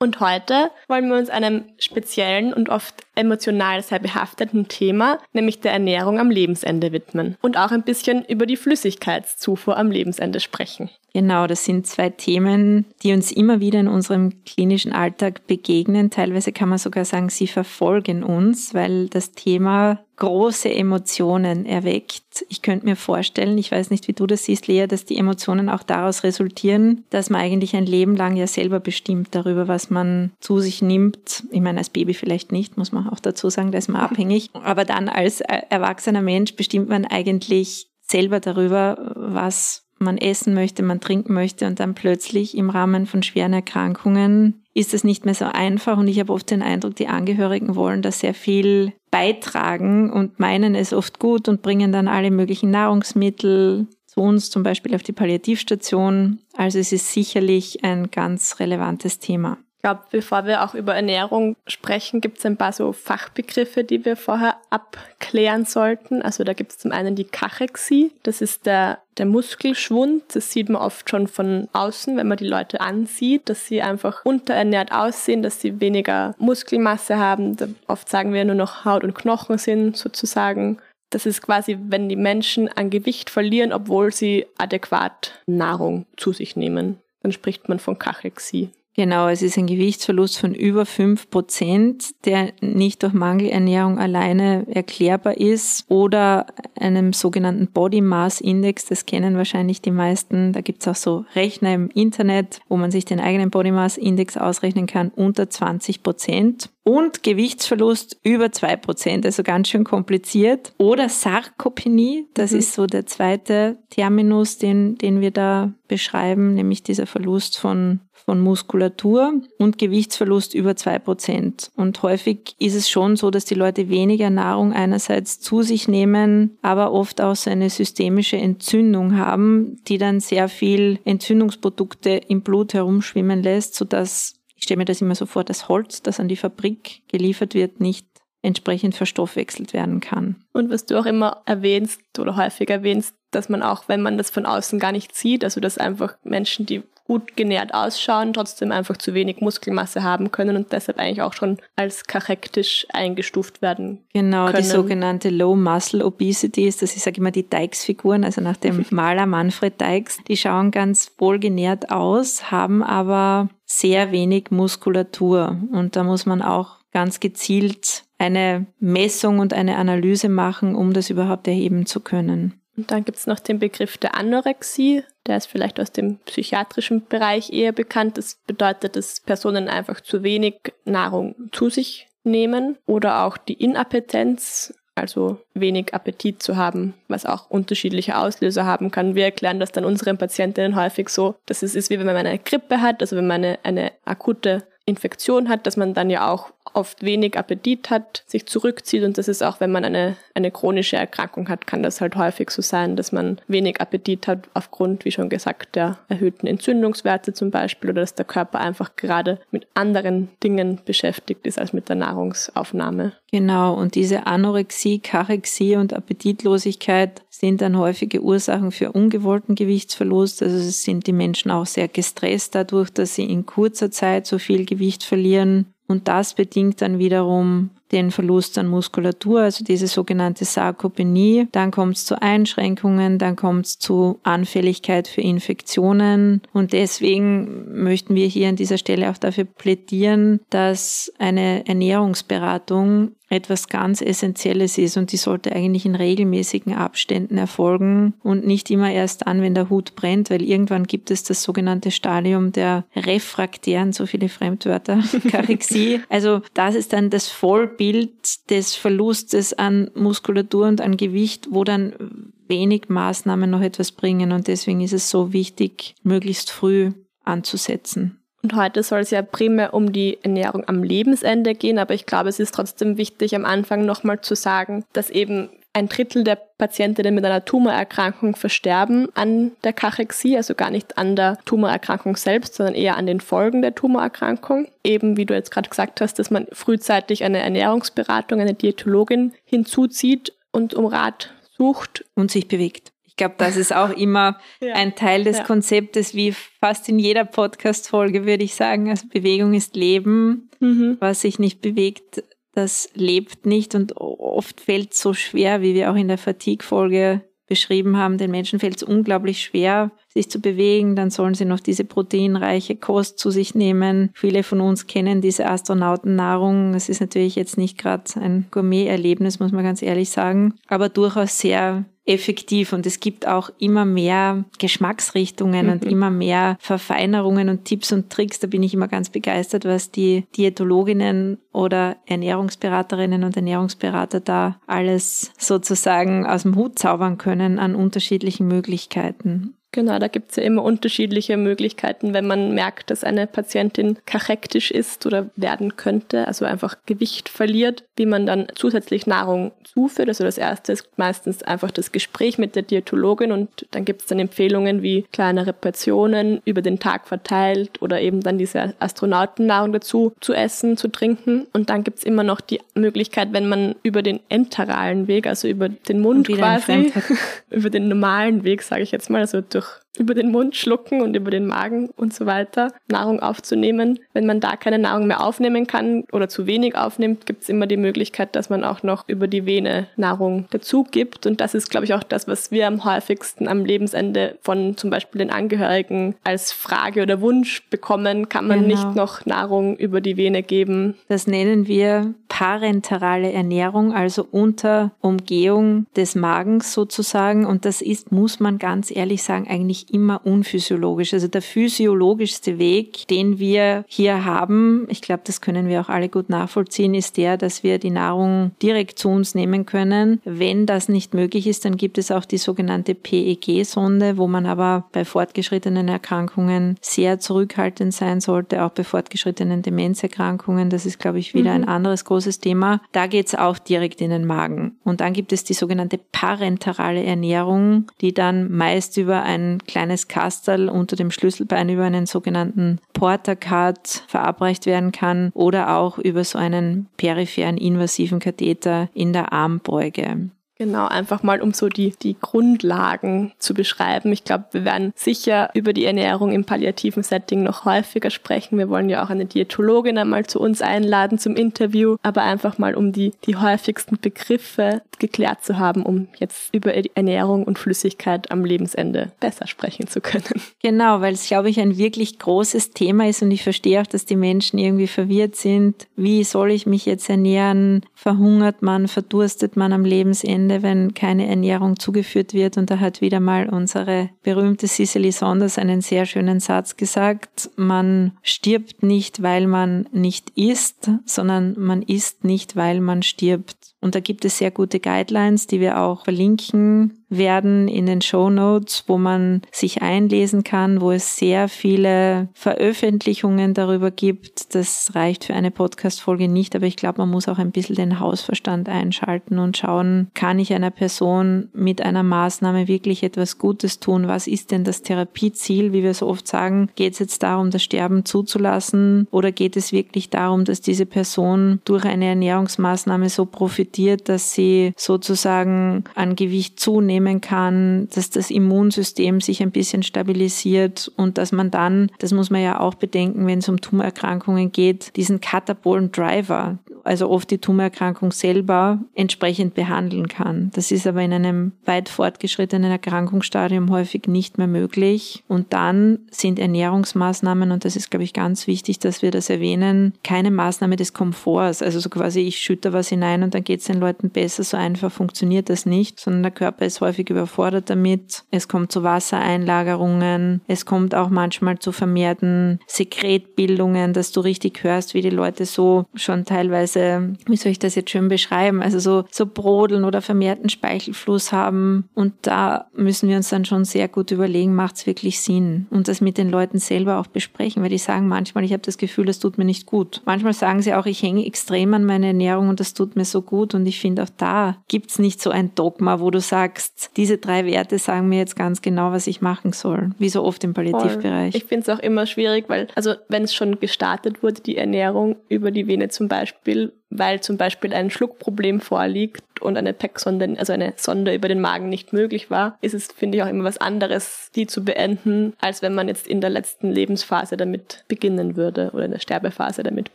Und 0.00 0.20
heute 0.20 0.70
wollen 0.86 1.08
wir 1.08 1.16
uns 1.16 1.28
einem 1.28 1.64
speziellen 1.78 2.54
und 2.54 2.68
oft 2.68 2.94
emotional 3.18 3.82
sehr 3.82 3.98
behafteten 3.98 4.68
Thema, 4.68 5.18
nämlich 5.32 5.60
der 5.60 5.72
Ernährung 5.72 6.18
am 6.18 6.30
Lebensende 6.30 6.92
widmen 6.92 7.36
und 7.42 7.56
auch 7.56 7.70
ein 7.70 7.82
bisschen 7.82 8.24
über 8.24 8.46
die 8.46 8.56
Flüssigkeitszufuhr 8.56 9.76
am 9.76 9.90
Lebensende 9.90 10.40
sprechen. 10.40 10.90
Genau, 11.14 11.46
das 11.46 11.64
sind 11.64 11.86
zwei 11.86 12.10
Themen, 12.10 12.84
die 13.02 13.12
uns 13.12 13.32
immer 13.32 13.60
wieder 13.60 13.80
in 13.80 13.88
unserem 13.88 14.44
klinischen 14.44 14.92
Alltag 14.92 15.46
begegnen. 15.46 16.10
Teilweise 16.10 16.52
kann 16.52 16.68
man 16.68 16.78
sogar 16.78 17.04
sagen, 17.04 17.30
sie 17.30 17.46
verfolgen 17.46 18.22
uns, 18.22 18.74
weil 18.74 19.08
das 19.08 19.32
Thema 19.32 20.00
große 20.18 20.72
Emotionen 20.72 21.64
erweckt. 21.64 22.44
Ich 22.48 22.60
könnte 22.62 22.86
mir 22.86 22.96
vorstellen, 22.96 23.56
ich 23.56 23.72
weiß 23.72 23.90
nicht, 23.90 24.08
wie 24.08 24.12
du 24.12 24.26
das 24.26 24.44
siehst, 24.44 24.66
Lea, 24.66 24.86
dass 24.86 25.04
die 25.04 25.16
Emotionen 25.16 25.68
auch 25.68 25.82
daraus 25.82 26.24
resultieren, 26.24 27.04
dass 27.10 27.30
man 27.30 27.40
eigentlich 27.40 27.74
ein 27.74 27.86
Leben 27.86 28.16
lang 28.16 28.36
ja 28.36 28.46
selber 28.46 28.80
bestimmt 28.80 29.28
darüber, 29.32 29.68
was 29.68 29.90
man 29.90 30.32
zu 30.40 30.58
sich 30.58 30.82
nimmt. 30.82 31.44
Ich 31.50 31.60
meine, 31.60 31.78
als 31.78 31.90
Baby 31.90 32.14
vielleicht 32.14 32.52
nicht, 32.52 32.76
muss 32.76 32.92
man 32.92 33.07
auch 33.08 33.20
dazu 33.20 33.50
sagen, 33.50 33.72
da 33.72 33.78
ist 33.78 33.88
man 33.88 34.00
abhängig. 34.00 34.50
Aber 34.52 34.84
dann 34.84 35.08
als 35.08 35.40
erwachsener 35.40 36.22
Mensch 36.22 36.56
bestimmt 36.56 36.88
man 36.88 37.04
eigentlich 37.04 37.88
selber 38.02 38.40
darüber, 38.40 39.12
was 39.14 39.84
man 39.98 40.18
essen 40.18 40.54
möchte, 40.54 40.82
man 40.82 41.00
trinken 41.00 41.34
möchte 41.34 41.66
und 41.66 41.80
dann 41.80 41.94
plötzlich 41.94 42.56
im 42.56 42.70
Rahmen 42.70 43.06
von 43.06 43.22
schweren 43.22 43.52
Erkrankungen 43.52 44.62
ist 44.74 44.94
es 44.94 45.02
nicht 45.02 45.24
mehr 45.24 45.34
so 45.34 45.46
einfach 45.46 45.98
und 45.98 46.06
ich 46.06 46.20
habe 46.20 46.32
oft 46.32 46.50
den 46.50 46.62
Eindruck, 46.62 46.94
die 46.94 47.08
Angehörigen 47.08 47.74
wollen 47.74 48.00
da 48.00 48.12
sehr 48.12 48.34
viel 48.34 48.92
beitragen 49.10 50.12
und 50.12 50.38
meinen 50.38 50.76
es 50.76 50.92
oft 50.92 51.18
gut 51.18 51.48
und 51.48 51.62
bringen 51.62 51.90
dann 51.90 52.06
alle 52.06 52.30
möglichen 52.30 52.70
Nahrungsmittel 52.70 53.88
zu 54.06 54.20
uns, 54.20 54.50
zum 54.50 54.62
Beispiel 54.62 54.94
auf 54.94 55.02
die 55.02 55.12
Palliativstation. 55.12 56.38
Also 56.56 56.78
es 56.78 56.92
ist 56.92 57.12
sicherlich 57.12 57.84
ein 57.84 58.10
ganz 58.10 58.60
relevantes 58.60 59.18
Thema. 59.18 59.58
Ich 59.78 59.82
glaube, 59.82 60.00
bevor 60.10 60.44
wir 60.44 60.64
auch 60.64 60.74
über 60.74 60.96
Ernährung 60.96 61.54
sprechen, 61.68 62.20
gibt 62.20 62.38
es 62.38 62.46
ein 62.46 62.56
paar 62.56 62.72
so 62.72 62.92
Fachbegriffe, 62.92 63.84
die 63.84 64.04
wir 64.04 64.16
vorher 64.16 64.56
abklären 64.70 65.66
sollten. 65.66 66.20
Also 66.20 66.42
da 66.42 66.52
gibt 66.52 66.72
es 66.72 66.78
zum 66.78 66.90
einen 66.90 67.14
die 67.14 67.22
Kachexie, 67.22 68.10
das 68.24 68.40
ist 68.40 68.66
der, 68.66 68.98
der 69.18 69.26
Muskelschwund. 69.26 70.24
Das 70.34 70.50
sieht 70.50 70.68
man 70.68 70.82
oft 70.82 71.08
schon 71.08 71.28
von 71.28 71.68
außen, 71.72 72.16
wenn 72.16 72.26
man 72.26 72.38
die 72.38 72.48
Leute 72.48 72.80
ansieht, 72.80 73.48
dass 73.48 73.66
sie 73.66 73.80
einfach 73.80 74.24
unterernährt 74.24 74.90
aussehen, 74.90 75.44
dass 75.44 75.60
sie 75.60 75.80
weniger 75.80 76.34
Muskelmasse 76.38 77.16
haben. 77.16 77.56
Oft 77.86 78.08
sagen 78.08 78.32
wir 78.32 78.44
nur 78.44 78.56
noch 78.56 78.84
Haut 78.84 79.04
und 79.04 79.14
Knochen 79.14 79.58
sind 79.58 79.96
sozusagen. 79.96 80.78
Das 81.10 81.24
ist 81.24 81.40
quasi, 81.40 81.78
wenn 81.80 82.08
die 82.08 82.16
Menschen 82.16 82.66
an 82.66 82.90
Gewicht 82.90 83.30
verlieren, 83.30 83.72
obwohl 83.72 84.10
sie 84.10 84.46
adäquat 84.58 85.40
Nahrung 85.46 86.06
zu 86.16 86.32
sich 86.32 86.56
nehmen. 86.56 86.98
Dann 87.22 87.30
spricht 87.30 87.68
man 87.68 87.78
von 87.78 87.96
Kachexie. 87.96 88.70
Genau, 88.98 89.28
es 89.28 89.42
ist 89.42 89.56
ein 89.56 89.68
Gewichtsverlust 89.68 90.40
von 90.40 90.56
über 90.56 90.84
fünf 90.84 91.30
Prozent, 91.30 92.16
der 92.24 92.52
nicht 92.60 93.04
durch 93.04 93.12
Mangelernährung 93.12 94.00
alleine 94.00 94.66
erklärbar 94.68 95.36
ist 95.36 95.84
oder 95.88 96.46
einem 96.76 97.12
sogenannten 97.12 97.68
Body 97.68 98.00
Mass 98.00 98.40
Index, 98.40 98.86
das 98.86 99.06
kennen 99.06 99.36
wahrscheinlich 99.36 99.80
die 99.80 99.92
meisten. 99.92 100.52
Da 100.52 100.62
gibt's 100.62 100.88
auch 100.88 100.96
so 100.96 101.24
Rechner 101.36 101.74
im 101.74 101.90
Internet, 101.90 102.58
wo 102.68 102.76
man 102.76 102.90
sich 102.90 103.04
den 103.04 103.20
eigenen 103.20 103.50
Body 103.50 103.70
Mass 103.70 103.98
Index 103.98 104.36
ausrechnen 104.36 104.88
kann, 104.88 105.12
unter 105.14 105.48
20 105.48 106.02
Prozent 106.02 106.68
und 106.88 107.22
Gewichtsverlust 107.22 108.16
über 108.22 108.50
zwei 108.50 108.74
Prozent, 108.76 109.26
also 109.26 109.42
ganz 109.42 109.68
schön 109.68 109.84
kompliziert. 109.84 110.72
Oder 110.78 111.10
Sarkopenie, 111.10 112.26
das 112.32 112.52
mhm. 112.52 112.58
ist 112.60 112.72
so 112.72 112.86
der 112.86 113.04
zweite 113.04 113.76
Terminus, 113.90 114.56
den, 114.56 114.96
den 114.96 115.20
wir 115.20 115.30
da 115.30 115.74
beschreiben, 115.86 116.54
nämlich 116.54 116.82
dieser 116.82 117.06
Verlust 117.06 117.58
von, 117.58 118.00
von 118.12 118.40
Muskulatur 118.40 119.34
und 119.58 119.76
Gewichtsverlust 119.76 120.54
über 120.54 120.76
zwei 120.76 120.98
Prozent. 120.98 121.70
Und 121.76 122.02
häufig 122.02 122.54
ist 122.58 122.74
es 122.74 122.88
schon 122.88 123.16
so, 123.16 123.30
dass 123.30 123.44
die 123.44 123.54
Leute 123.54 123.90
weniger 123.90 124.30
Nahrung 124.30 124.72
einerseits 124.72 125.40
zu 125.40 125.60
sich 125.60 125.88
nehmen, 125.88 126.56
aber 126.62 126.92
oft 126.92 127.20
auch 127.20 127.36
so 127.36 127.50
eine 127.50 127.68
systemische 127.68 128.38
Entzündung 128.38 129.18
haben, 129.18 129.76
die 129.88 129.98
dann 129.98 130.20
sehr 130.20 130.48
viel 130.48 131.00
Entzündungsprodukte 131.04 132.10
im 132.28 132.40
Blut 132.40 132.72
herumschwimmen 132.72 133.42
lässt, 133.42 133.74
sodass 133.74 134.37
ich 134.58 134.64
stelle 134.64 134.78
mir 134.78 134.84
das 134.84 135.00
immer 135.00 135.14
so 135.14 135.24
vor, 135.24 135.44
dass 135.44 135.68
Holz, 135.68 136.02
das 136.02 136.18
an 136.18 136.28
die 136.28 136.36
Fabrik 136.36 137.02
geliefert 137.08 137.54
wird, 137.54 137.80
nicht 137.80 138.06
entsprechend 138.42 138.94
verstoffwechselt 138.94 139.72
werden 139.72 140.00
kann. 140.00 140.44
Und 140.52 140.70
was 140.70 140.84
du 140.84 140.98
auch 140.98 141.06
immer 141.06 141.42
erwähnst 141.46 142.00
oder 142.18 142.36
häufig 142.36 142.68
erwähnst, 142.68 143.14
dass 143.30 143.48
man 143.48 143.62
auch, 143.62 143.88
wenn 143.88 144.02
man 144.02 144.18
das 144.18 144.30
von 144.30 144.46
außen 144.46 144.78
gar 144.78 144.92
nicht 144.92 145.14
sieht, 145.14 145.44
also 145.44 145.60
dass 145.60 145.78
einfach 145.78 146.16
Menschen, 146.24 146.66
die 146.66 146.82
gut 147.04 147.36
genährt 147.36 147.72
ausschauen, 147.72 148.34
trotzdem 148.34 148.70
einfach 148.70 148.96
zu 148.98 149.14
wenig 149.14 149.40
Muskelmasse 149.40 150.02
haben 150.02 150.30
können 150.30 150.56
und 150.56 150.72
deshalb 150.72 150.98
eigentlich 150.98 151.22
auch 151.22 151.32
schon 151.32 151.56
als 151.74 152.04
kachektisch 152.04 152.86
eingestuft 152.92 153.62
werden. 153.62 154.04
Genau, 154.12 154.46
können. 154.46 154.58
die 154.58 154.68
sogenannte 154.68 155.30
Low 155.30 155.56
Muscle 155.56 156.04
Obesity 156.04 156.68
ist 156.68 156.82
das, 156.82 156.94
ich 156.96 157.02
sage 157.02 157.18
immer 157.18 157.30
die 157.30 157.48
Dykes-Figuren, 157.48 158.24
also 158.24 158.40
nach 158.42 158.58
dem 158.58 158.84
Maler 158.90 159.26
Manfred 159.26 159.80
Dykes, 159.80 160.18
die 160.28 160.36
schauen 160.36 160.70
ganz 160.70 161.10
wohl 161.16 161.38
genährt 161.38 161.90
aus, 161.90 162.50
haben 162.50 162.82
aber 162.82 163.48
sehr 163.70 164.10
wenig 164.12 164.50
Muskulatur 164.50 165.56
und 165.72 165.94
da 165.94 166.02
muss 166.02 166.26
man 166.26 166.42
auch 166.42 166.78
ganz 166.92 167.20
gezielt 167.20 168.04
eine 168.16 168.66
Messung 168.80 169.38
und 169.38 169.52
eine 169.52 169.76
Analyse 169.76 170.28
machen, 170.28 170.74
um 170.74 170.92
das 170.92 171.10
überhaupt 171.10 171.46
erheben 171.46 171.86
zu 171.86 172.00
können. 172.00 172.60
Und 172.76 172.90
dann 172.90 173.04
gibt 173.04 173.18
es 173.18 173.26
noch 173.26 173.40
den 173.40 173.58
Begriff 173.58 173.98
der 173.98 174.14
Anorexie. 174.14 175.02
Der 175.26 175.36
ist 175.36 175.46
vielleicht 175.46 175.80
aus 175.80 175.90
dem 175.90 176.18
psychiatrischen 176.18 177.06
Bereich 177.06 177.52
eher 177.52 177.72
bekannt. 177.72 178.18
Das 178.18 178.36
bedeutet, 178.46 178.94
dass 178.94 179.20
Personen 179.20 179.68
einfach 179.68 180.00
zu 180.00 180.22
wenig 180.22 180.54
Nahrung 180.84 181.34
zu 181.50 181.70
sich 181.70 182.08
nehmen. 182.22 182.78
Oder 182.86 183.24
auch 183.24 183.36
die 183.36 183.54
Inappetenz, 183.54 184.74
also 185.00 185.38
wenig 185.54 185.94
Appetit 185.94 186.42
zu 186.42 186.56
haben, 186.56 186.94
was 187.08 187.26
auch 187.26 187.50
unterschiedliche 187.50 188.18
Auslöser 188.18 188.64
haben 188.64 188.90
kann. 188.90 189.14
Wir 189.14 189.24
erklären 189.24 189.60
das 189.60 189.72
dann 189.72 189.84
unseren 189.84 190.18
Patientinnen 190.18 190.76
häufig 190.76 191.08
so, 191.08 191.34
dass 191.46 191.62
es 191.62 191.74
ist 191.74 191.90
wie 191.90 191.98
wenn 191.98 192.06
man 192.06 192.16
eine 192.16 192.38
Grippe 192.38 192.80
hat, 192.80 193.00
also 193.00 193.16
wenn 193.16 193.26
man 193.26 193.44
eine, 193.44 193.58
eine 193.62 193.92
akute 194.04 194.64
Infektion 194.88 195.48
hat, 195.48 195.66
dass 195.66 195.76
man 195.76 195.92
dann 195.92 196.08
ja 196.08 196.32
auch 196.32 196.50
oft 196.74 197.02
wenig 197.02 197.38
Appetit 197.38 197.90
hat, 197.90 198.22
sich 198.26 198.46
zurückzieht 198.46 199.04
und 199.04 199.18
das 199.18 199.28
ist 199.28 199.42
auch, 199.42 199.60
wenn 199.60 199.72
man 199.72 199.84
eine, 199.84 200.16
eine 200.34 200.50
chronische 200.50 200.96
Erkrankung 200.96 201.48
hat, 201.48 201.66
kann 201.66 201.82
das 201.82 202.00
halt 202.00 202.16
häufig 202.16 202.50
so 202.50 202.62
sein, 202.62 202.96
dass 202.96 203.12
man 203.12 203.40
wenig 203.48 203.80
Appetit 203.80 204.26
hat 204.26 204.48
aufgrund, 204.54 205.04
wie 205.04 205.10
schon 205.10 205.28
gesagt, 205.28 205.76
der 205.76 205.98
erhöhten 206.08 206.46
Entzündungswerte 206.46 207.32
zum 207.32 207.50
Beispiel 207.50 207.90
oder 207.90 208.02
dass 208.02 208.14
der 208.14 208.24
Körper 208.24 208.60
einfach 208.60 208.96
gerade 208.96 209.40
mit 209.50 209.66
anderen 209.74 210.28
Dingen 210.42 210.80
beschäftigt 210.84 211.46
ist 211.46 211.58
als 211.58 211.72
mit 211.72 211.88
der 211.88 211.96
Nahrungsaufnahme. 211.96 213.12
Genau, 213.30 213.74
und 213.74 213.94
diese 213.94 214.26
Anorexie, 214.26 215.00
Kachexie 215.00 215.76
und 215.76 215.92
Appetitlosigkeit 215.92 217.22
sind 217.28 217.60
dann 217.60 217.76
häufige 217.76 218.22
Ursachen 218.22 218.72
für 218.72 218.92
ungewollten 218.92 219.54
Gewichtsverlust. 219.54 220.42
Also 220.42 220.58
sind 220.58 221.06
die 221.06 221.12
Menschen 221.12 221.50
auch 221.50 221.66
sehr 221.66 221.88
gestresst 221.88 222.54
dadurch, 222.54 222.90
dass 222.90 223.14
sie 223.14 223.24
in 223.24 223.44
kurzer 223.44 223.90
Zeit 223.90 224.26
so 224.26 224.38
viel 224.38 224.64
Gewicht 224.64 225.04
verlieren 225.04 225.66
und 225.88 226.06
das 226.06 226.34
bedingt 226.34 226.80
dann 226.80 226.98
wiederum 226.98 227.70
den 227.92 228.10
Verlust 228.10 228.58
an 228.58 228.68
Muskulatur, 228.68 229.40
also 229.40 229.64
diese 229.64 229.86
sogenannte 229.86 230.44
Sarkopenie. 230.44 231.48
Dann 231.52 231.70
kommt 231.70 231.96
es 231.96 232.04
zu 232.04 232.20
Einschränkungen, 232.20 233.18
dann 233.18 233.36
kommt 233.36 233.66
es 233.66 233.78
zu 233.78 234.18
Anfälligkeit 234.22 235.08
für 235.08 235.20
Infektionen. 235.20 236.42
Und 236.52 236.72
deswegen 236.72 237.82
möchten 237.82 238.14
wir 238.14 238.26
hier 238.26 238.48
an 238.48 238.56
dieser 238.56 238.78
Stelle 238.78 239.10
auch 239.10 239.18
dafür 239.18 239.44
plädieren, 239.44 240.40
dass 240.50 241.12
eine 241.18 241.66
Ernährungsberatung 241.66 243.12
etwas 243.30 243.68
ganz 243.68 244.00
Essentielles 244.00 244.78
ist 244.78 244.96
und 244.96 245.12
die 245.12 245.16
sollte 245.16 245.52
eigentlich 245.52 245.84
in 245.84 245.94
regelmäßigen 245.94 246.74
Abständen 246.74 247.36
erfolgen 247.36 248.14
und 248.22 248.46
nicht 248.46 248.70
immer 248.70 248.90
erst 248.90 249.26
an, 249.26 249.42
wenn 249.42 249.54
der 249.54 249.68
Hut 249.68 249.94
brennt, 249.94 250.30
weil 250.30 250.42
irgendwann 250.42 250.84
gibt 250.84 251.10
es 251.10 251.24
das 251.24 251.42
sogenannte 251.42 251.90
Stadium 251.90 252.52
der 252.52 252.84
refraktären, 252.96 253.92
so 253.92 254.06
viele 254.06 254.28
Fremdwörter, 254.28 255.00
Karexie. 255.30 256.00
Also 256.08 256.40
das 256.54 256.74
ist 256.74 256.92
dann 256.92 257.10
das 257.10 257.28
Vollbild 257.78 258.50
des 258.50 258.74
Verlustes 258.74 259.54
an 259.54 259.90
Muskulatur 259.94 260.66
und 260.66 260.80
an 260.80 260.96
Gewicht, 260.96 261.48
wo 261.50 261.64
dann 261.64 262.32
wenig 262.48 262.88
Maßnahmen 262.88 263.48
noch 263.48 263.60
etwas 263.60 263.92
bringen 263.92 264.32
und 264.32 264.48
deswegen 264.48 264.80
ist 264.80 264.92
es 264.92 265.10
so 265.10 265.32
wichtig, 265.32 265.94
möglichst 266.02 266.50
früh 266.50 266.92
anzusetzen. 267.24 268.18
Und 268.42 268.54
heute 268.54 268.82
soll 268.82 269.00
es 269.00 269.10
ja 269.10 269.22
primär 269.22 269.74
um 269.74 269.92
die 269.92 270.18
Ernährung 270.22 270.64
am 270.66 270.82
Lebensende 270.82 271.54
gehen, 271.54 271.78
aber 271.78 271.94
ich 271.94 272.06
glaube, 272.06 272.28
es 272.28 272.40
ist 272.40 272.54
trotzdem 272.54 272.96
wichtig, 272.96 273.34
am 273.34 273.44
Anfang 273.44 273.84
nochmal 273.84 274.20
zu 274.20 274.34
sagen, 274.34 274.84
dass 274.92 275.10
eben 275.10 275.50
ein 275.72 275.88
Drittel 275.88 276.24
der 276.24 276.36
Patientinnen 276.36 277.14
mit 277.14 277.24
einer 277.24 277.44
Tumorerkrankung 277.44 278.36
versterben 278.36 279.08
an 279.14 279.52
der 279.64 279.72
Kachexie, 279.72 280.36
also 280.36 280.54
gar 280.54 280.70
nicht 280.70 280.98
an 280.98 281.14
der 281.14 281.38
Tumorerkrankung 281.44 282.16
selbst, 282.16 282.54
sondern 282.54 282.74
eher 282.74 282.96
an 282.96 283.06
den 283.06 283.20
Folgen 283.20 283.62
der 283.62 283.74
Tumorerkrankung. 283.74 284.68
Eben, 284.82 285.16
wie 285.16 285.26
du 285.26 285.34
jetzt 285.34 285.50
gerade 285.50 285.68
gesagt 285.68 286.00
hast, 286.00 286.18
dass 286.18 286.30
man 286.30 286.46
frühzeitig 286.52 287.22
eine 287.22 287.38
Ernährungsberatung, 287.38 288.40
eine 288.40 288.54
Diätologin 288.54 289.34
hinzuzieht 289.44 290.32
und 290.50 290.74
um 290.74 290.86
Rat 290.86 291.32
sucht. 291.56 292.04
Und 292.14 292.30
sich 292.30 292.48
bewegt 292.48 292.92
glaube, 293.18 293.34
das 293.36 293.56
ist 293.56 293.74
auch 293.74 293.90
immer 293.90 294.38
ja. 294.60 294.72
ein 294.72 294.94
Teil 294.94 295.24
des 295.24 295.38
ja. 295.38 295.44
Konzeptes, 295.44 296.14
wie 296.14 296.32
fast 296.32 296.88
in 296.88 296.98
jeder 296.98 297.26
Podcast-Folge 297.26 298.24
würde 298.24 298.44
ich 298.44 298.54
sagen. 298.54 298.88
Also 298.88 299.06
Bewegung 299.08 299.52
ist 299.52 299.76
Leben. 299.76 300.48
Mhm. 300.60 300.96
Was 301.00 301.20
sich 301.20 301.38
nicht 301.38 301.60
bewegt, 301.60 302.22
das 302.58 302.90
lebt 302.94 303.46
nicht 303.46 303.74
und 303.76 303.96
oft 303.96 304.60
fällt 304.60 304.92
so 304.92 305.14
schwer, 305.14 305.62
wie 305.62 305.74
wir 305.74 305.90
auch 305.90 305.94
in 305.94 306.08
der 306.08 306.18
Fatigue-Folge 306.18 307.22
beschrieben 307.46 307.96
haben. 307.96 308.18
Den 308.18 308.30
Menschen 308.30 308.58
fällt 308.58 308.76
es 308.76 308.82
unglaublich 308.82 309.40
schwer, 309.40 309.92
sich 310.12 310.28
zu 310.28 310.40
bewegen. 310.40 310.96
Dann 310.96 311.10
sollen 311.10 311.34
sie 311.34 311.44
noch 311.44 311.60
diese 311.60 311.84
proteinreiche 311.84 312.76
Kost 312.76 313.18
zu 313.18 313.30
sich 313.30 313.54
nehmen. 313.54 314.10
Viele 314.12 314.42
von 314.42 314.60
uns 314.60 314.86
kennen 314.86 315.20
diese 315.20 315.46
Astronautennahrung. 315.46 316.74
Es 316.74 316.88
ist 316.88 317.00
natürlich 317.00 317.36
jetzt 317.36 317.56
nicht 317.56 317.78
gerade 317.78 318.04
ein 318.20 318.46
Gourmet-Erlebnis, 318.50 319.38
muss 319.38 319.52
man 319.52 319.64
ganz 319.64 319.80
ehrlich 319.80 320.10
sagen, 320.10 320.54
aber 320.66 320.88
durchaus 320.88 321.38
sehr 321.38 321.84
effektiv 322.08 322.72
und 322.72 322.86
es 322.86 323.00
gibt 323.00 323.26
auch 323.28 323.50
immer 323.58 323.84
mehr 323.84 324.44
Geschmacksrichtungen 324.58 325.66
mhm. 325.66 325.72
und 325.72 325.84
immer 325.84 326.10
mehr 326.10 326.56
Verfeinerungen 326.58 327.48
und 327.50 327.66
Tipps 327.66 327.92
und 327.92 328.10
Tricks. 328.10 328.40
Da 328.40 328.46
bin 328.46 328.62
ich 328.62 328.72
immer 328.72 328.88
ganz 328.88 329.10
begeistert, 329.10 329.66
was 329.66 329.90
die 329.90 330.26
Diätologinnen 330.36 331.38
oder 331.52 331.96
Ernährungsberaterinnen 332.06 333.24
und 333.24 333.36
Ernährungsberater 333.36 334.20
da 334.20 334.58
alles 334.66 335.32
sozusagen 335.38 336.26
aus 336.26 336.42
dem 336.42 336.56
Hut 336.56 336.78
zaubern 336.78 337.18
können 337.18 337.58
an 337.58 337.74
unterschiedlichen 337.74 338.48
Möglichkeiten. 338.48 339.57
Genau, 339.70 339.98
da 339.98 340.08
gibt 340.08 340.30
es 340.30 340.36
ja 340.36 340.44
immer 340.44 340.62
unterschiedliche 340.62 341.36
Möglichkeiten, 341.36 342.14
wenn 342.14 342.26
man 342.26 342.54
merkt, 342.54 342.90
dass 342.90 343.04
eine 343.04 343.26
Patientin 343.26 343.98
kachektisch 344.06 344.70
ist 344.70 345.04
oder 345.04 345.28
werden 345.36 345.76
könnte, 345.76 346.26
also 346.26 346.46
einfach 346.46 346.76
Gewicht 346.86 347.28
verliert, 347.28 347.84
wie 347.96 348.06
man 348.06 348.24
dann 348.24 348.46
zusätzlich 348.54 349.06
Nahrung 349.06 349.52
zuführt. 349.64 350.08
Also 350.08 350.24
das 350.24 350.38
erste 350.38 350.72
ist 350.72 350.88
meistens 350.96 351.42
einfach 351.42 351.70
das 351.70 351.92
Gespräch 351.92 352.38
mit 352.38 352.56
der 352.56 352.62
Diätologin 352.62 353.30
und 353.30 353.66
dann 353.72 353.84
gibt 353.84 354.02
es 354.02 354.06
dann 354.06 354.18
Empfehlungen 354.18 354.82
wie 354.82 355.04
kleinere 355.12 355.52
Portionen 355.52 356.40
über 356.46 356.62
den 356.62 356.78
Tag 356.78 357.06
verteilt 357.06 357.82
oder 357.82 358.00
eben 358.00 358.22
dann 358.22 358.38
diese 358.38 358.74
Astronautennahrung 358.78 359.72
dazu 359.72 360.14
zu 360.20 360.32
essen, 360.32 360.78
zu 360.78 360.88
trinken. 360.88 361.46
Und 361.52 361.68
dann 361.68 361.84
gibt 361.84 361.98
es 361.98 362.04
immer 362.04 362.22
noch 362.22 362.40
die 362.40 362.60
Möglichkeit, 362.74 363.32
wenn 363.32 363.48
man 363.48 363.74
über 363.82 364.00
den 364.02 364.20
enteralen 364.30 365.08
Weg, 365.08 365.26
also 365.26 365.46
über 365.46 365.68
den 365.68 366.00
Mund 366.00 366.28
quasi, 366.28 366.90
über 367.50 367.68
den 367.68 367.88
normalen 367.88 368.44
Weg, 368.44 368.62
sage 368.62 368.82
ich 368.82 368.92
jetzt 368.92 369.10
mal, 369.10 369.20
also 369.20 369.42
durch 369.58 369.80
über 369.98 370.14
den 370.14 370.30
Mund 370.30 370.56
schlucken 370.56 371.00
und 371.02 371.16
über 371.16 371.30
den 371.30 371.46
Magen 371.46 371.90
und 371.96 372.14
so 372.14 372.26
weiter 372.26 372.72
Nahrung 372.86 373.20
aufzunehmen. 373.20 373.98
Wenn 374.12 374.26
man 374.26 374.40
da 374.40 374.56
keine 374.56 374.78
Nahrung 374.78 375.06
mehr 375.06 375.22
aufnehmen 375.24 375.66
kann 375.66 376.04
oder 376.12 376.28
zu 376.28 376.46
wenig 376.46 376.76
aufnimmt, 376.76 377.26
gibt 377.26 377.42
es 377.42 377.48
immer 377.48 377.66
die 377.66 377.76
Möglichkeit, 377.76 378.36
dass 378.36 378.48
man 378.48 378.64
auch 378.64 378.82
noch 378.82 379.08
über 379.08 379.26
die 379.26 379.46
Vene 379.46 379.88
Nahrung 379.96 380.46
dazu 380.50 380.84
gibt. 380.84 381.26
Und 381.26 381.40
das 381.40 381.54
ist, 381.54 381.70
glaube 381.70 381.84
ich, 381.84 381.94
auch 381.94 382.02
das, 382.04 382.28
was 382.28 382.50
wir 382.50 382.66
am 382.66 382.84
häufigsten 382.84 383.48
am 383.48 383.64
Lebensende 383.64 384.38
von 384.42 384.76
zum 384.76 384.90
Beispiel 384.90 385.18
den 385.18 385.30
Angehörigen 385.30 386.14
als 386.24 386.52
Frage 386.52 387.02
oder 387.02 387.20
Wunsch 387.20 387.68
bekommen. 387.68 388.28
Kann 388.28 388.46
man 388.46 388.62
genau. 388.62 388.68
nicht 388.68 388.94
noch 388.94 389.26
Nahrung 389.26 389.76
über 389.76 390.00
die 390.00 390.16
Vene 390.16 390.42
geben? 390.42 390.94
Das 391.08 391.26
nennen 391.26 391.66
wir 391.66 392.14
parenterale 392.38 393.32
Ernährung, 393.32 393.92
also 393.92 394.24
unter 394.30 394.92
Umgehung 395.00 395.86
des 395.96 396.14
Magens 396.14 396.72
sozusagen. 396.72 397.44
Und 397.44 397.64
das 397.64 397.82
ist, 397.82 398.12
muss 398.12 398.38
man 398.38 398.58
ganz 398.58 398.92
ehrlich 398.94 399.24
sagen, 399.24 399.48
eigentlich 399.50 399.92
immer 399.92 400.24
unphysiologisch. 400.24 401.14
Also 401.14 401.26
der 401.26 401.42
physiologischste 401.42 402.60
Weg, 402.60 403.08
den 403.08 403.40
wir 403.40 403.84
hier 403.88 404.24
haben, 404.24 404.86
ich 404.88 405.02
glaube, 405.02 405.22
das 405.24 405.40
können 405.40 405.66
wir 405.66 405.80
auch 405.80 405.88
alle 405.88 406.08
gut 406.08 406.30
nachvollziehen, 406.30 406.94
ist 406.94 407.16
der, 407.16 407.38
dass 407.38 407.64
wir 407.64 407.80
die 407.80 407.90
Nahrung 407.90 408.52
direkt 408.62 409.00
zu 409.00 409.08
uns 409.08 409.34
nehmen 409.34 409.66
können. 409.66 410.20
Wenn 410.24 410.64
das 410.64 410.88
nicht 410.88 411.14
möglich 411.14 411.48
ist, 411.48 411.64
dann 411.64 411.76
gibt 411.76 411.98
es 411.98 412.12
auch 412.12 412.24
die 412.24 412.38
sogenannte 412.38 412.94
PEG-Sonde, 412.94 414.16
wo 414.16 414.28
man 414.28 414.46
aber 414.46 414.84
bei 414.92 415.04
fortgeschrittenen 415.04 415.88
Erkrankungen 415.88 416.76
sehr 416.82 417.18
zurückhaltend 417.18 417.92
sein 417.92 418.20
sollte, 418.20 418.64
auch 418.64 418.70
bei 418.70 418.84
fortgeschrittenen 418.84 419.62
Demenzerkrankungen. 419.62 420.70
Das 420.70 420.86
ist, 420.86 421.00
glaube 421.00 421.18
ich, 421.18 421.34
wieder 421.34 421.50
mhm. 421.50 421.64
ein 421.64 421.68
anderes 421.68 422.04
großes 422.04 422.27
Thema. 422.36 422.80
Da 422.92 423.06
geht 423.06 423.28
es 423.28 423.34
auch 423.34 423.58
direkt 423.58 424.00
in 424.00 424.10
den 424.10 424.26
Magen. 424.26 424.76
Und 424.84 425.00
dann 425.00 425.12
gibt 425.12 425.32
es 425.32 425.44
die 425.44 425.54
sogenannte 425.54 425.98
parenterale 426.12 427.02
Ernährung, 427.02 427.90
die 428.00 428.12
dann 428.12 428.50
meist 428.52 428.96
über 428.96 429.22
ein 429.22 429.58
kleines 429.66 430.08
Kastel 430.08 430.68
unter 430.68 430.96
dem 430.96 431.10
Schlüsselbein 431.10 431.68
über 431.70 431.84
einen 431.84 432.06
sogenannten 432.06 432.78
Portercard 432.92 434.04
verabreicht 434.06 434.66
werden 434.66 434.92
kann 434.92 435.30
oder 435.34 435.76
auch 435.76 435.98
über 435.98 436.24
so 436.24 436.38
einen 436.38 436.88
peripheren 436.96 437.56
invasiven 437.56 438.18
Katheter 438.18 438.88
in 438.94 439.12
der 439.12 439.32
Armbeuge. 439.32 440.30
Genau, 440.58 440.88
einfach 440.88 441.22
mal 441.22 441.40
um 441.40 441.52
so 441.52 441.68
die, 441.68 441.94
die 442.02 442.16
Grundlagen 442.20 443.32
zu 443.38 443.54
beschreiben. 443.54 444.10
Ich 444.12 444.24
glaube, 444.24 444.46
wir 444.50 444.64
werden 444.64 444.92
sicher 444.96 445.50
über 445.54 445.72
die 445.72 445.84
Ernährung 445.84 446.32
im 446.32 446.44
palliativen 446.44 447.04
Setting 447.04 447.44
noch 447.44 447.64
häufiger 447.64 448.10
sprechen. 448.10 448.58
Wir 448.58 448.68
wollen 448.68 448.88
ja 448.88 449.04
auch 449.04 449.10
eine 449.10 449.26
Diätologin 449.26 449.98
einmal 449.98 450.26
zu 450.26 450.40
uns 450.40 450.60
einladen 450.60 451.18
zum 451.18 451.36
Interview, 451.36 451.96
aber 452.02 452.22
einfach 452.22 452.58
mal 452.58 452.74
um 452.74 452.92
die, 452.92 453.12
die 453.24 453.36
häufigsten 453.36 453.98
Begriffe 454.00 454.82
geklärt 454.98 455.44
zu 455.44 455.58
haben, 455.58 455.84
um 455.84 456.08
jetzt 456.18 456.52
über 456.52 456.74
Ernährung 456.74 457.44
und 457.44 457.58
Flüssigkeit 457.58 458.32
am 458.32 458.44
Lebensende 458.44 459.12
besser 459.20 459.46
sprechen 459.46 459.86
zu 459.86 460.00
können. 460.00 460.42
Genau, 460.60 461.00
weil 461.00 461.14
es, 461.14 461.28
glaube 461.28 461.50
ich, 461.50 461.60
ein 461.60 461.78
wirklich 461.78 462.18
großes 462.18 462.72
Thema 462.72 463.08
ist 463.08 463.22
und 463.22 463.30
ich 463.30 463.44
verstehe 463.44 463.80
auch, 463.80 463.86
dass 463.86 464.06
die 464.06 464.16
Menschen 464.16 464.58
irgendwie 464.58 464.88
verwirrt 464.88 465.36
sind. 465.36 465.86
Wie 465.94 466.24
soll 466.24 466.50
ich 466.50 466.66
mich 466.66 466.84
jetzt 466.84 467.08
ernähren? 467.08 467.82
Verhungert 467.94 468.60
man, 468.60 468.88
verdurstet 468.88 469.56
man 469.56 469.72
am 469.72 469.84
Lebensende? 469.84 470.47
Ende, 470.48 470.62
wenn 470.62 470.94
keine 470.94 471.26
Ernährung 471.26 471.78
zugeführt 471.78 472.32
wird. 472.32 472.56
Und 472.56 472.70
da 472.70 472.78
hat 472.80 473.00
wieder 473.02 473.20
mal 473.20 473.48
unsere 473.48 474.10
berühmte 474.22 474.66
Cicely 474.66 475.12
Saunders 475.12 475.58
einen 475.58 475.82
sehr 475.82 476.06
schönen 476.06 476.40
Satz 476.40 476.76
gesagt. 476.76 477.50
Man 477.56 478.12
stirbt 478.22 478.82
nicht, 478.82 479.22
weil 479.22 479.46
man 479.46 479.86
nicht 479.92 480.30
isst, 480.30 480.90
sondern 481.04 481.54
man 481.58 481.82
isst 481.82 482.24
nicht, 482.24 482.56
weil 482.56 482.80
man 482.80 483.02
stirbt. 483.02 483.56
Und 483.80 483.94
da 483.94 484.00
gibt 484.00 484.24
es 484.24 484.38
sehr 484.38 484.50
gute 484.50 484.80
Guidelines, 484.80 485.46
die 485.46 485.60
wir 485.60 485.78
auch 485.78 486.04
verlinken 486.04 486.98
werden 487.08 487.68
in 487.68 487.86
den 487.86 488.02
Show 488.02 488.28
Notes, 488.28 488.84
wo 488.86 488.98
man 488.98 489.42
sich 489.50 489.82
einlesen 489.82 490.44
kann, 490.44 490.80
wo 490.80 490.90
es 490.90 491.16
sehr 491.16 491.48
viele 491.48 492.28
Veröffentlichungen 492.34 493.54
darüber 493.54 493.90
gibt. 493.90 494.54
Das 494.54 494.94
reicht 494.94 495.24
für 495.24 495.34
eine 495.34 495.50
Podcast-Folge 495.50 496.28
nicht, 496.28 496.54
aber 496.54 496.66
ich 496.66 496.76
glaube, 496.76 497.00
man 497.00 497.10
muss 497.10 497.28
auch 497.28 497.38
ein 497.38 497.50
bisschen 497.50 497.76
den 497.76 498.00
Hausverstand 498.00 498.68
einschalten 498.68 499.38
und 499.38 499.56
schauen, 499.56 500.08
kann 500.14 500.38
ich 500.38 500.52
einer 500.52 500.70
Person 500.70 501.48
mit 501.54 501.80
einer 501.80 502.02
Maßnahme 502.02 502.68
wirklich 502.68 503.02
etwas 503.02 503.38
Gutes 503.38 503.80
tun? 503.80 504.08
Was 504.08 504.26
ist 504.26 504.50
denn 504.50 504.64
das 504.64 504.82
Therapieziel? 504.82 505.72
Wie 505.72 505.82
wir 505.82 505.94
so 505.94 506.08
oft 506.08 506.26
sagen, 506.28 506.68
geht 506.74 506.94
es 506.94 506.98
jetzt 506.98 507.22
darum, 507.22 507.50
das 507.50 507.62
Sterben 507.62 508.04
zuzulassen 508.04 509.06
oder 509.10 509.32
geht 509.32 509.56
es 509.56 509.72
wirklich 509.72 510.10
darum, 510.10 510.44
dass 510.44 510.60
diese 510.60 510.84
Person 510.84 511.60
durch 511.64 511.84
eine 511.84 512.06
Ernährungsmaßnahme 512.06 513.08
so 513.08 513.24
profitiert, 513.24 513.67
dass 514.08 514.32
sie 514.32 514.72
sozusagen 514.76 515.84
an 515.94 516.16
Gewicht 516.16 516.58
zunimmt? 516.60 516.88
nehmen 516.88 517.20
kann, 517.20 517.88
dass 517.94 518.10
das 518.10 518.30
Immunsystem 518.30 519.20
sich 519.20 519.40
ein 519.40 519.52
bisschen 519.52 519.84
stabilisiert 519.84 520.90
und 520.96 521.16
dass 521.16 521.30
man 521.30 521.52
dann, 521.52 521.92
das 522.00 522.12
muss 522.12 522.30
man 522.30 522.42
ja 522.42 522.58
auch 522.58 522.74
bedenken, 522.74 523.26
wenn 523.28 523.38
es 523.38 523.48
um 523.48 523.60
Tumorerkrankungen 523.60 524.50
geht, 524.50 524.96
diesen 524.96 525.20
katabolen 525.20 525.92
Driver 525.92 526.58
also 526.88 527.10
oft 527.10 527.30
die 527.30 527.38
Tumorerkrankung 527.38 528.12
selber, 528.12 528.80
entsprechend 528.94 529.54
behandeln 529.54 530.08
kann. 530.08 530.50
Das 530.54 530.70
ist 530.70 530.86
aber 530.86 531.02
in 531.02 531.12
einem 531.12 531.52
weit 531.66 531.90
fortgeschrittenen 531.90 532.70
Erkrankungsstadium 532.70 533.70
häufig 533.70 534.06
nicht 534.06 534.38
mehr 534.38 534.46
möglich. 534.46 535.22
Und 535.28 535.52
dann 535.52 535.98
sind 536.10 536.38
Ernährungsmaßnahmen, 536.38 537.52
und 537.52 537.66
das 537.66 537.76
ist, 537.76 537.90
glaube 537.90 538.04
ich, 538.04 538.14
ganz 538.14 538.46
wichtig, 538.46 538.78
dass 538.78 539.02
wir 539.02 539.10
das 539.10 539.28
erwähnen, 539.28 539.92
keine 540.02 540.30
Maßnahme 540.30 540.76
des 540.76 540.94
Komforts. 540.94 541.62
Also 541.62 541.78
so 541.78 541.90
quasi, 541.90 542.20
ich 542.20 542.38
schütte 542.38 542.72
was 542.72 542.88
hinein 542.88 543.22
und 543.22 543.34
dann 543.34 543.44
geht 543.44 543.57
es 543.60 543.66
den 543.66 543.80
Leuten 543.80 544.10
besser. 544.10 544.42
So 544.42 544.56
einfach 544.56 544.90
funktioniert 544.92 545.50
das 545.50 545.66
nicht, 545.66 546.00
sondern 546.00 546.22
der 546.22 546.32
Körper 546.32 546.66
ist 546.66 546.80
häufig 546.80 547.10
überfordert 547.10 547.70
damit. 547.70 548.24
Es 548.30 548.48
kommt 548.48 548.72
zu 548.72 548.82
Wassereinlagerungen. 548.82 550.42
Es 550.46 550.66
kommt 550.66 550.94
auch 550.94 551.08
manchmal 551.08 551.58
zu 551.58 551.72
vermehrten 551.72 552.60
Sekretbildungen, 552.66 553.92
dass 553.92 554.12
du 554.12 554.20
richtig 554.20 554.62
hörst, 554.64 554.94
wie 554.94 555.02
die 555.02 555.10
Leute 555.10 555.46
so 555.46 555.86
schon 555.94 556.24
teilweise, 556.24 557.14
wie 557.26 557.36
soll 557.36 557.52
ich 557.52 557.58
das 557.58 557.74
jetzt 557.74 557.90
schön 557.90 558.08
beschreiben, 558.08 558.62
also 558.62 558.78
so, 558.78 559.04
so 559.10 559.26
brodeln 559.26 559.84
oder 559.84 560.02
vermehrten 560.02 560.48
Speichelfluss 560.48 561.32
haben. 561.32 561.88
Und 561.94 562.14
da 562.22 562.66
müssen 562.74 563.08
wir 563.08 563.16
uns 563.16 563.28
dann 563.28 563.44
schon 563.44 563.64
sehr 563.64 563.88
gut 563.88 564.10
überlegen, 564.10 564.54
macht 564.54 564.76
es 564.76 564.86
wirklich 564.86 565.20
Sinn? 565.20 565.66
Und 565.70 565.88
das 565.88 566.00
mit 566.00 566.18
den 566.18 566.30
Leuten 566.30 566.58
selber 566.58 566.98
auch 566.98 567.06
besprechen, 567.06 567.62
weil 567.62 567.70
die 567.70 567.78
sagen 567.78 568.08
manchmal, 568.08 568.44
ich 568.44 568.52
habe 568.52 568.62
das 568.62 568.78
Gefühl, 568.78 569.06
das 569.06 569.18
tut 569.18 569.38
mir 569.38 569.44
nicht 569.44 569.66
gut. 569.66 570.02
Manchmal 570.04 570.32
sagen 570.32 570.62
sie 570.62 570.74
auch, 570.74 570.86
ich 570.86 571.02
hänge 571.02 571.26
extrem 571.26 571.74
an 571.74 571.84
meine 571.84 572.08
Ernährung 572.08 572.48
und 572.48 572.60
das 572.60 572.74
tut 572.74 572.96
mir 572.96 573.04
so 573.04 573.22
gut. 573.22 573.47
Und 573.54 573.66
ich 573.66 573.80
finde 573.80 574.02
auch 574.02 574.10
da 574.16 574.56
gibt 574.68 574.90
es 574.90 574.98
nicht 574.98 575.20
so 575.20 575.30
ein 575.30 575.54
Dogma, 575.54 576.00
wo 576.00 576.10
du 576.10 576.20
sagst, 576.20 576.90
diese 576.96 577.18
drei 577.18 577.44
Werte 577.46 577.78
sagen 577.78 578.08
mir 578.08 578.18
jetzt 578.18 578.36
ganz 578.36 578.62
genau, 578.62 578.92
was 578.92 579.06
ich 579.06 579.20
machen 579.20 579.52
soll. 579.52 579.90
Wie 579.98 580.08
so 580.08 580.22
oft 580.22 580.42
im 580.44 580.54
Palliativbereich. 580.54 581.34
Ich 581.34 581.44
finde 581.44 581.70
es 581.70 581.78
auch 581.78 581.82
immer 581.82 582.06
schwierig, 582.06 582.48
weil, 582.48 582.68
also 582.74 582.94
wenn 583.08 583.24
es 583.24 583.34
schon 583.34 583.58
gestartet 583.60 584.22
wurde, 584.22 584.40
die 584.42 584.56
Ernährung 584.56 585.16
über 585.28 585.50
die 585.50 585.66
Vene 585.66 585.88
zum 585.88 586.08
Beispiel, 586.08 586.72
weil 586.90 587.20
zum 587.20 587.36
Beispiel 587.36 587.72
ein 587.74 587.90
Schluckproblem 587.90 588.60
vorliegt 588.60 589.22
und 589.40 589.56
eine 589.56 589.72
PEC-Sonde, 589.72 590.34
also 590.38 590.52
eine 590.52 590.74
Sonde 590.76 591.14
über 591.14 591.28
den 591.28 591.40
Magen 591.40 591.68
nicht 591.68 591.92
möglich 591.92 592.30
war, 592.30 592.58
ist 592.60 592.74
es, 592.74 592.88
finde 592.88 593.18
ich, 593.18 593.24
auch 593.24 593.28
immer 593.28 593.44
was 593.44 593.58
anderes, 593.58 594.30
die 594.34 594.46
zu 594.46 594.64
beenden, 594.64 595.34
als 595.40 595.62
wenn 595.62 595.74
man 595.74 595.88
jetzt 595.88 596.06
in 596.06 596.20
der 596.20 596.30
letzten 596.30 596.70
Lebensphase 596.70 597.36
damit 597.36 597.84
beginnen 597.88 598.36
würde 598.36 598.70
oder 598.72 598.84
in 598.84 598.90
der 598.90 598.98
Sterbephase 598.98 599.62
damit 599.62 599.94